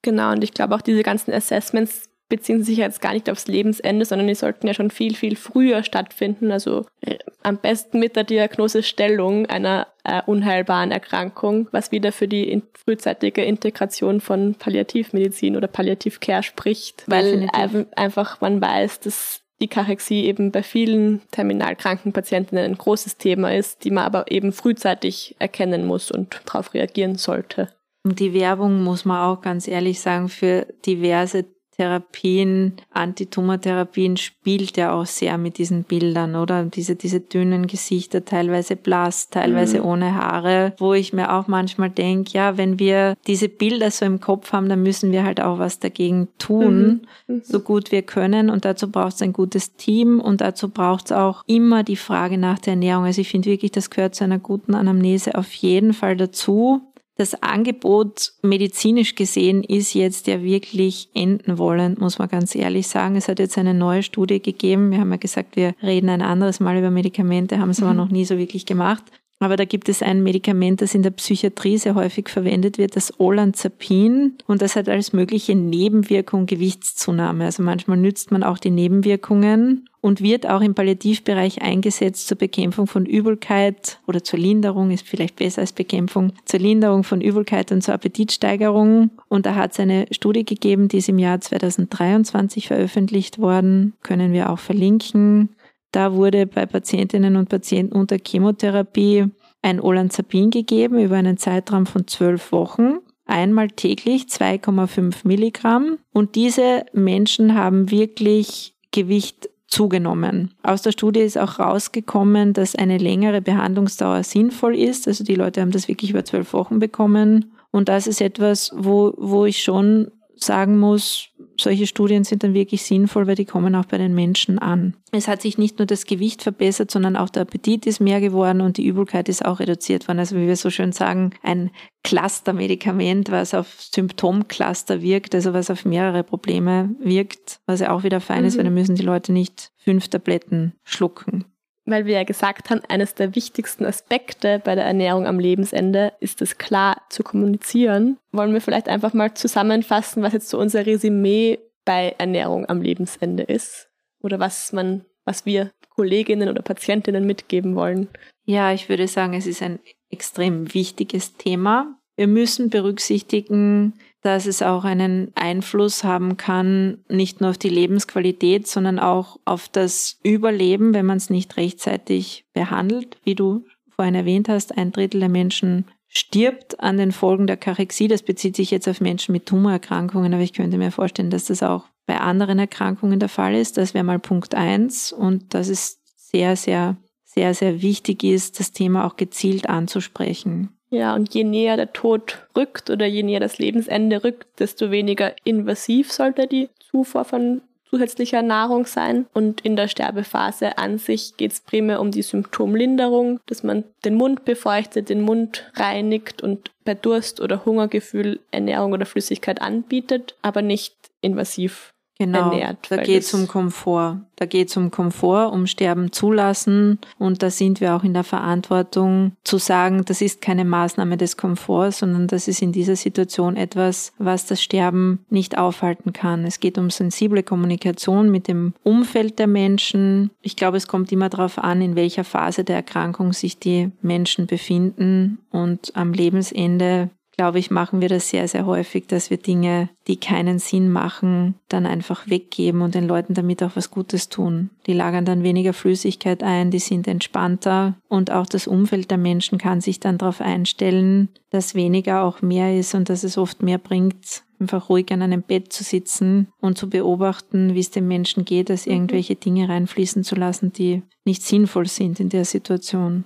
Genau, 0.02 0.32
und 0.32 0.44
ich 0.44 0.54
glaube 0.54 0.76
auch 0.76 0.82
diese 0.82 1.04
ganzen 1.04 1.34
Assessments 1.34 2.10
beziehen 2.28 2.64
sich 2.64 2.78
jetzt 2.78 3.02
gar 3.02 3.14
nicht 3.14 3.30
aufs 3.30 3.48
Lebensende, 3.48 4.06
sondern 4.06 4.28
die 4.28 4.36
sollten 4.36 4.68
ja 4.68 4.74
schon 4.74 4.90
viel, 4.90 5.16
viel 5.16 5.36
früher 5.36 5.84
stattfinden. 5.84 6.52
Also 6.52 6.86
äh, 7.02 7.18
am 7.44 7.58
besten 7.58 8.00
mit 8.00 8.16
der 8.16 8.24
Diagnosestellung 8.24 9.46
einer 9.46 9.88
äh, 10.04 10.22
unheilbaren 10.26 10.92
Erkrankung, 10.92 11.68
was 11.72 11.92
wieder 11.92 12.12
für 12.12 12.28
die 12.28 12.50
in 12.50 12.64
frühzeitige 12.74 13.44
Integration 13.44 14.22
von 14.22 14.56
Palliativmedizin 14.56 15.56
oder 15.56 15.68
Palliativcare 15.68 16.44
spricht, 16.44 17.04
weil 17.08 17.50
einfach 17.96 18.42
man 18.42 18.62
weiß, 18.62 19.02
dass 19.02 19.42
die 19.62 19.68
Kachexie 19.68 20.26
eben 20.26 20.52
bei 20.52 20.64
vielen 20.64 21.22
terminal 21.32 21.76
kranken 21.76 22.12
Patientinnen 22.12 22.66
ein 22.66 22.78
großes 22.78 23.18
Thema 23.18 23.54
ist, 23.54 23.84
die 23.84 23.92
man 23.92 24.04
aber 24.04 24.30
eben 24.30 24.52
frühzeitig 24.52 25.36
erkennen 25.40 25.86
muss 25.86 26.12
und 26.12 26.42
darauf 26.46 26.74
reagieren 26.74 27.16
sollte. 27.16 27.70
Und 28.04 28.20
die 28.20 28.34
Werbung, 28.34 28.84
muss 28.84 29.06
man 29.06 29.22
auch 29.22 29.42
ganz 29.42 29.68
ehrlich 29.68 30.00
sagen, 30.00 30.30
für 30.30 30.68
diverse 30.86 31.46
Therapien, 31.78 32.74
Antitumortherapien 32.92 34.18
spielt 34.18 34.78
ja 34.78 34.94
auch 34.94 35.06
sehr 35.06 35.38
mit 35.38 35.58
diesen 35.58 35.84
Bildern, 35.84 36.36
oder? 36.36 36.64
Diese, 36.64 36.96
diese 36.96 37.20
dünnen 37.20 37.68
Gesichter, 37.68 38.24
teilweise 38.24 38.76
blass, 38.76 39.30
teilweise 39.30 39.80
mhm. 39.80 39.86
ohne 39.86 40.16
Haare, 40.16 40.74
wo 40.78 40.94
ich 40.94 41.12
mir 41.12 41.34
auch 41.34 41.48
manchmal 41.48 41.90
denke, 41.90 42.32
ja, 42.34 42.58
wenn 42.58 42.80
wir 42.80 43.16
diese 43.28 43.50
Bilder 43.50 43.92
so 43.92 44.06
im 44.06 44.22
Kopf 44.22 44.54
haben, 44.54 44.70
dann 44.70 44.84
müssen 44.84 45.12
wir 45.12 45.24
halt 45.24 45.42
auch 45.42 45.60
was 45.60 45.80
dagegen 45.80 46.30
tun, 46.38 47.02
mhm. 47.28 47.42
So 47.44 47.60
gut 47.60 47.92
wir 47.92 48.02
können. 48.04 48.50
Und 48.50 48.66
dazu 48.66 48.90
braucht 48.90 49.16
es 49.16 49.22
ein 49.22 49.34
gutes 49.34 49.76
Team 49.76 50.20
und 50.20 50.42
dazu 50.42 50.70
braucht 50.70 51.06
es 51.06 51.12
auch 51.12 51.44
immer 51.48 51.84
die 51.84 51.96
Frage 51.96 52.38
nach 52.38 52.60
der 52.60 52.74
Ernährung. 52.74 53.06
Also 53.06 53.22
ich 53.22 53.30
finde 53.30 53.50
wirklich, 53.50 53.72
das 53.72 53.90
gehört 53.90 54.16
zu 54.16 54.24
einer 54.24 54.40
guten 54.40 54.76
Anamnese 54.76 55.36
auf 55.36 55.52
jeden 55.54 55.94
Fall 55.94 56.16
dazu 56.16 56.82
das 57.18 57.42
Angebot 57.42 58.34
medizinisch 58.42 59.16
gesehen 59.16 59.64
ist 59.64 59.94
jetzt 59.94 60.28
ja 60.28 60.44
wirklich 60.44 61.10
enden 61.14 61.58
wollend, 61.58 62.00
muss 62.00 62.20
man 62.20 62.28
ganz 62.28 62.56
ehrlich 62.56 62.88
sagen. 62.88 63.16
Es 63.16 63.30
hat 63.30 63.40
jetzt 63.40 63.58
eine 63.58 63.74
neue 63.74 64.04
Studie 64.04 64.42
gegeben. 64.42 64.92
Wir 64.92 65.00
haben 65.00 65.12
ja 65.12 65.18
gesagt, 65.18 65.56
wir 65.56 65.76
reden 65.82 66.10
ein 66.10 66.22
anderes 66.22 66.60
Mal 66.60 66.78
über 66.78 66.92
Medikamente, 66.92 67.60
haben 67.60 67.70
es 67.70 67.80
mhm. 67.80 67.88
aber 67.88 67.94
noch 67.94 68.10
nie 68.10 68.26
so 68.26 68.38
wirklich 68.38 68.66
gemacht. 68.66 69.04
Aber 69.40 69.58
da 69.58 69.66
gibt 69.66 69.90
es 69.90 70.02
ein 70.02 70.24
Medikament, 70.24 70.82
das 70.82 70.96
in 70.96 71.04
der 71.04 71.12
Psychiatrie 71.12 71.78
sehr 71.78 71.96
häufig 71.96 72.30
verwendet 72.30 72.78
wird, 72.78 72.96
das 72.96 73.20
Olanzapin. 73.20 74.38
Und 74.48 74.62
das 74.62 74.76
hat 74.76 74.88
als 74.88 75.12
mögliche 75.12 75.56
Nebenwirkung 75.56 76.46
Gewichtszunahme. 76.46 77.46
Also 77.46 77.62
manchmal 77.62 77.98
nützt 77.98 78.32
man 78.32 78.44
auch 78.44 78.58
die 78.58 78.72
Nebenwirkungen 78.72 79.90
und 80.06 80.22
wird 80.22 80.48
auch 80.48 80.62
im 80.62 80.76
Palliativbereich 80.76 81.64
eingesetzt 81.64 82.28
zur 82.28 82.38
Bekämpfung 82.38 82.86
von 82.86 83.08
Übelkeit 83.08 84.00
oder 84.06 84.24
zur 84.24 84.38
Linderung, 84.38 84.92
ist 84.92 85.08
vielleicht 85.08 85.36
besser 85.36 85.62
als 85.62 85.74
Bekämpfung, 85.74 86.32
zur 86.46 86.60
Linderung 86.60 87.04
von 87.04 87.22
Übelkeit 87.22 87.72
und 87.72 87.82
zur 87.82 87.96
Appetitsteigerung. 87.96 89.10
Und 89.30 89.48
da 89.48 89.56
hat 89.56 89.72
es 89.72 89.80
eine 89.80 90.06
Studie 90.12 90.46
gegeben, 90.46 90.90
die 90.90 91.00
ist 91.00 91.10
im 91.10 91.18
Jahr 91.18 91.42
2023 91.42 92.68
veröffentlicht 92.68 93.40
worden, 93.40 93.94
können 94.04 94.32
wir 94.32 94.52
auch 94.52 94.60
verlinken. 94.60 95.50
Da 95.96 96.14
wurde 96.14 96.46
bei 96.46 96.66
Patientinnen 96.66 97.38
und 97.38 97.48
Patienten 97.48 97.96
unter 97.96 98.18
Chemotherapie 98.18 99.28
ein 99.62 99.80
Olanzapin 99.80 100.50
gegeben 100.50 101.00
über 101.00 101.16
einen 101.16 101.38
Zeitraum 101.38 101.86
von 101.86 102.06
zwölf 102.06 102.52
Wochen. 102.52 102.98
Einmal 103.26 103.70
täglich 103.70 104.24
2,5 104.24 105.26
Milligramm. 105.26 105.98
Und 106.12 106.36
diese 106.36 106.86
Menschen 106.92 107.56
haben 107.56 107.92
wirklich 107.92 108.76
Gewicht 108.92 109.50
zugenommen. 109.68 110.54
Aus 110.64 110.82
der 110.82 110.92
Studie 110.92 111.22
ist 111.22 111.38
auch 111.38 111.60
rausgekommen, 111.60 112.52
dass 112.52 112.76
eine 112.76 112.98
längere 112.98 113.42
Behandlungsdauer 113.42 114.24
sinnvoll 114.24 114.76
ist. 114.76 115.08
Also 115.08 115.24
die 115.24 115.36
Leute 115.36 115.62
haben 115.62 115.72
das 115.72 115.88
wirklich 115.88 116.12
über 116.12 116.26
zwölf 116.26 116.52
Wochen 116.52 116.80
bekommen 116.80 117.54
Und 117.72 117.88
das 117.88 118.06
ist 118.06 118.20
etwas, 118.20 118.74
wo, 118.76 119.14
wo 119.16 119.46
ich 119.46 119.64
schon 119.64 120.12
sagen 120.36 120.78
muss, 120.78 121.30
solche 121.60 121.88
Studien 121.88 122.24
sind 122.24 122.44
dann 122.44 122.54
wirklich 122.54 122.84
sinnvoll, 122.84 123.28
weil 123.28 123.36
die 123.36 123.46
kommen 123.46 123.76
auch 123.76 123.86
bei 123.86 123.98
den 123.98 124.14
Menschen 124.14 124.60
an. 124.60 124.96
Es 125.12 125.28
hat 125.28 125.42
sich 125.42 125.58
nicht 125.58 125.80
nur 125.80 125.86
das 125.86 126.06
Gewicht 126.06 126.44
verbessert, 126.44 126.92
sondern 126.92 127.16
auch 127.16 127.30
der 127.30 127.44
Appetit 127.44 127.86
ist 127.86 128.00
mehr 128.00 128.22
geworden 128.22 128.62
und 128.62 128.78
die 128.78 128.86
Übelkeit 128.86 129.30
ist 129.30 129.46
auch 129.46 129.60
reduziert 129.60 130.08
worden. 130.08 130.20
Also 130.20 130.36
wie 130.36 130.48
wir 130.48 130.56
so 130.56 130.70
schön 130.70 130.92
sagen, 130.92 131.32
ein 131.42 131.72
Cluster-Medikament, 132.04 133.32
was 133.32 133.54
auf 133.54 133.76
Symptomcluster 133.80 135.02
wirkt, 135.02 135.34
also 135.34 135.54
was 135.54 135.70
auf 135.70 135.86
mehrere 135.86 136.24
Probleme 136.24 136.96
wirkt, 137.00 137.60
was 137.66 137.80
ja 137.80 137.92
auch 137.92 138.04
wieder 138.04 138.22
fein 138.22 138.42
mhm. 138.42 138.48
ist, 138.48 138.58
weil 138.58 138.66
dann 138.66 138.74
müssen 138.74 138.96
die 138.96 139.04
Leute 139.04 139.32
nicht 139.32 139.72
fünf 139.78 140.08
Tabletten 140.08 140.74
schlucken 140.84 141.46
weil 141.86 142.06
wir 142.06 142.16
ja 142.16 142.24
gesagt 142.24 142.70
haben, 142.70 142.82
eines 142.90 143.14
der 143.14 143.36
wichtigsten 143.36 143.86
Aspekte 143.86 144.60
bei 144.64 144.76
der 144.76 144.86
Ernährung 144.86 145.28
am 145.28 145.40
Lebensende 145.40 146.14
ist 146.20 146.42
es 146.42 146.58
klar 146.58 147.02
zu 147.10 147.24
kommunizieren. 147.24 148.18
Wollen 148.32 148.54
wir 148.54 148.62
vielleicht 148.62 148.90
einfach 148.90 149.14
mal 149.14 149.34
zusammenfassen, 149.34 150.24
was 150.24 150.34
jetzt 150.34 150.50
so 150.50 150.60
unser 150.60 150.86
Resümee 150.86 151.60
bei 151.86 152.16
Ernährung 152.18 152.68
am 152.68 152.82
Lebensende 152.82 153.44
ist? 153.44 153.90
Oder 154.22 154.40
was 154.40 154.74
man, 154.74 155.06
was 155.24 155.46
wir 155.46 155.72
Kolleginnen 155.90 156.50
oder 156.50 156.62
Patientinnen 156.62 157.26
mitgeben 157.26 157.76
wollen? 157.76 158.10
Ja, 158.44 158.74
ich 158.74 158.90
würde 158.90 159.08
sagen, 159.08 159.34
es 159.34 159.48
ist 159.48 159.62
ein 159.62 159.80
extrem 160.10 160.74
wichtiges 160.74 161.38
Thema. 161.38 162.00
Wir 162.16 162.28
müssen 162.28 162.70
berücksichtigen, 162.70 163.94
dass 164.26 164.48
es 164.48 164.64
auch 164.64 164.86
einen 164.86 165.32
Einfluss 165.36 166.04
haben 166.04 166.36
kann, 166.36 166.98
nicht 167.08 167.42
nur 167.42 167.52
auf 167.52 167.60
die 167.60 167.70
Lebensqualität, 167.70 168.66
sondern 168.66 168.98
auch 168.98 169.40
auf 169.46 169.70
das 169.70 170.18
Überleben, 170.24 170.96
wenn 170.96 171.06
man 171.06 171.18
es 171.18 171.30
nicht 171.30 171.58
rechtzeitig 171.58 172.46
behandelt. 172.52 173.18
Wie 173.24 173.36
du 173.36 173.66
vorhin 173.96 174.16
erwähnt 174.16 174.50
hast, 174.50 174.76
ein 174.78 174.92
Drittel 174.92 175.20
der 175.20 175.30
Menschen 175.30 175.86
stirbt 176.08 176.80
an 176.80 176.98
den 176.98 177.12
Folgen 177.12 177.46
der 177.46 177.58
Karexie. 177.58 178.08
Das 178.08 178.24
bezieht 178.24 178.56
sich 178.56 178.72
jetzt 178.72 178.88
auf 178.88 179.00
Menschen 179.00 179.32
mit 179.32 179.46
Tumorerkrankungen, 179.46 180.34
aber 180.34 180.42
ich 180.42 180.54
könnte 180.54 180.80
mir 180.80 180.92
vorstellen, 180.92 181.30
dass 181.30 181.46
das 181.46 181.62
auch 181.62 181.86
bei 182.08 182.20
anderen 182.20 182.58
Erkrankungen 182.58 183.20
der 183.20 183.30
Fall 183.30 183.54
ist. 183.54 183.78
Das 183.78 183.94
wäre 183.94 184.04
mal 184.04 184.18
Punkt 184.18 184.56
eins 184.56 185.12
und 185.12 185.54
dass 185.54 185.68
es 185.68 186.02
sehr, 186.16 186.56
sehr, 186.56 186.98
sehr, 187.26 187.54
sehr 187.54 187.84
wichtig 187.84 188.24
ist, 188.24 188.60
das 188.60 188.72
Thema 188.72 189.06
auch 189.06 189.18
gezielt 189.18 189.70
anzusprechen. 189.70 190.75
Ja, 190.90 191.16
und 191.16 191.34
je 191.34 191.44
näher 191.44 191.78
der 191.78 191.94
Tod 191.94 192.48
rückt 192.56 192.90
oder 192.90 193.06
je 193.06 193.24
näher 193.24 193.40
das 193.40 193.58
Lebensende 193.58 194.24
rückt, 194.24 194.60
desto 194.60 194.92
weniger 194.92 195.36
invasiv 195.44 196.12
sollte 196.12 196.48
die 196.48 196.70
Zufuhr 196.80 197.26
von 197.26 197.62
zusätzlicher 197.90 198.42
Nahrung 198.42 198.86
sein. 198.86 199.26
Und 199.34 199.62
in 199.62 199.76
der 199.76 199.88
Sterbephase 199.88 200.78
an 200.78 200.98
sich 200.98 201.38
geht 201.38 201.54
es 201.54 201.62
primär 201.62 202.02
um 202.02 202.12
die 202.12 202.22
Symptomlinderung, 202.22 203.40
dass 203.46 203.64
man 203.64 203.84
den 204.04 204.16
Mund 204.16 204.46
befeuchtet, 204.46 205.10
den 205.10 205.22
Mund 205.22 205.72
reinigt 205.76 206.42
und 206.42 206.72
bei 206.84 206.94
Durst 206.94 207.42
oder 207.42 207.66
Hungergefühl 207.66 208.40
Ernährung 208.52 208.94
oder 208.94 209.06
Flüssigkeit 209.06 209.62
anbietet, 209.62 210.36
aber 210.42 210.62
nicht 210.62 210.96
invasiv 211.22 211.95
Genau, 212.18 212.52
ernährt. 212.52 212.78
Da 212.90 212.98
geht 212.98 213.24
es 213.24 213.34
um 213.34 213.48
Komfort. 213.48 214.22
Da 214.38 214.46
geht 214.46 214.70
es 214.70 214.78
um 214.78 214.90
Komfort, 214.90 215.52
um 215.52 215.68
Sterben 215.68 216.14
zulassen. 216.14 217.00
Und 217.18 217.44
da 217.44 217.50
sind 217.50 217.82
wir 217.82 217.94
auch 217.96 218.04
in 218.04 218.14
der 218.14 218.24
Verantwortung 218.24 219.34
zu 219.44 219.58
sagen, 219.58 220.04
das 220.06 220.22
ist 220.22 220.42
keine 220.42 220.64
Maßnahme 220.64 221.18
des 221.18 221.36
Komforts, 221.36 222.00
sondern 222.00 222.28
das 222.28 222.48
ist 222.48 222.62
in 222.62 222.72
dieser 222.72 222.96
Situation 222.96 223.58
etwas, 223.58 224.14
was 224.18 224.46
das 224.46 224.62
Sterben 224.62 225.26
nicht 225.30 225.58
aufhalten 225.58 226.14
kann. 226.14 226.46
Es 226.46 226.62
geht 226.62 226.78
um 226.78 226.90
sensible 226.90 227.44
Kommunikation 227.44 228.32
mit 228.32 228.48
dem 228.48 228.74
Umfeld 228.84 229.38
der 229.38 229.48
Menschen. 229.48 230.32
Ich 230.42 230.56
glaube, 230.56 230.78
es 230.78 230.88
kommt 230.88 231.12
immer 231.12 231.30
darauf 231.30 231.58
an, 231.58 231.82
in 231.82 231.96
welcher 231.98 232.24
Phase 232.24 232.64
der 232.64 232.78
Erkrankung 232.78 233.34
sich 233.34 233.60
die 233.60 233.92
Menschen 234.02 234.48
befinden. 234.48 235.40
Und 235.52 235.92
am 235.96 236.14
Lebensende 236.14 237.10
glaube 237.36 237.60
ich, 237.60 237.72
machen 237.72 238.02
wir 238.02 238.10
das 238.10 238.30
sehr, 238.30 238.48
sehr 238.48 238.66
häufig, 238.66 239.08
dass 239.08 239.30
wir 239.30 239.38
Dinge, 239.38 239.90
die 240.08 240.18
keinen 240.18 240.60
Sinn 240.60 240.92
machen, 240.92 241.56
dann 241.70 241.86
einfach 241.86 242.30
weggeben 242.30 242.82
und 242.82 242.96
den 242.96 243.08
Leuten 243.08 243.34
damit 243.34 243.62
auch 243.64 243.76
was 243.76 243.92
Gutes 243.92 244.30
tun. 244.30 244.70
Die 244.88 244.94
lagern 244.94 245.26
dann 245.26 245.44
weniger 245.44 245.74
Flüssigkeit 245.74 246.44
ein, 246.44 246.72
die 246.72 246.80
sind 246.80 247.08
entspannter 247.08 247.96
und 248.08 248.32
auch 248.32 248.46
das 248.46 248.68
Umfeld 248.68 249.12
der 249.12 249.18
Menschen 249.18 249.58
kann 249.58 249.82
sich 249.82 250.00
dann 250.00 250.18
darauf 250.18 250.42
einstellen, 250.42 251.30
dass 251.50 251.76
weniger 251.76 252.24
auch 252.24 252.42
mehr 252.42 252.78
ist 252.78 252.96
und 252.96 253.10
dass 253.10 253.24
es 253.24 253.38
oft 253.38 253.64
mehr 253.64 253.78
bringt, 253.78 254.44
einfach 254.60 254.90
ruhig 254.90 255.12
an 255.12 255.22
einem 255.22 255.42
Bett 255.42 255.74
zu 255.74 255.84
sitzen 255.84 256.48
und 256.60 256.78
zu 256.78 256.90
beobachten, 256.90 257.74
wie 257.74 257.80
es 257.80 257.92
dem 257.92 258.08
Menschen 258.08 258.46
geht, 258.46 258.70
als 258.70 258.86
mhm. 258.86 258.94
irgendwelche 258.94 259.36
Dinge 259.36 259.70
reinfließen 259.70 260.24
zu 260.24 260.36
lassen, 260.36 260.72
die 260.72 261.04
nicht 261.26 261.44
sinnvoll 261.44 261.88
sind 261.88 262.20
in 262.20 262.30
der 262.30 262.46
Situation. 262.46 263.26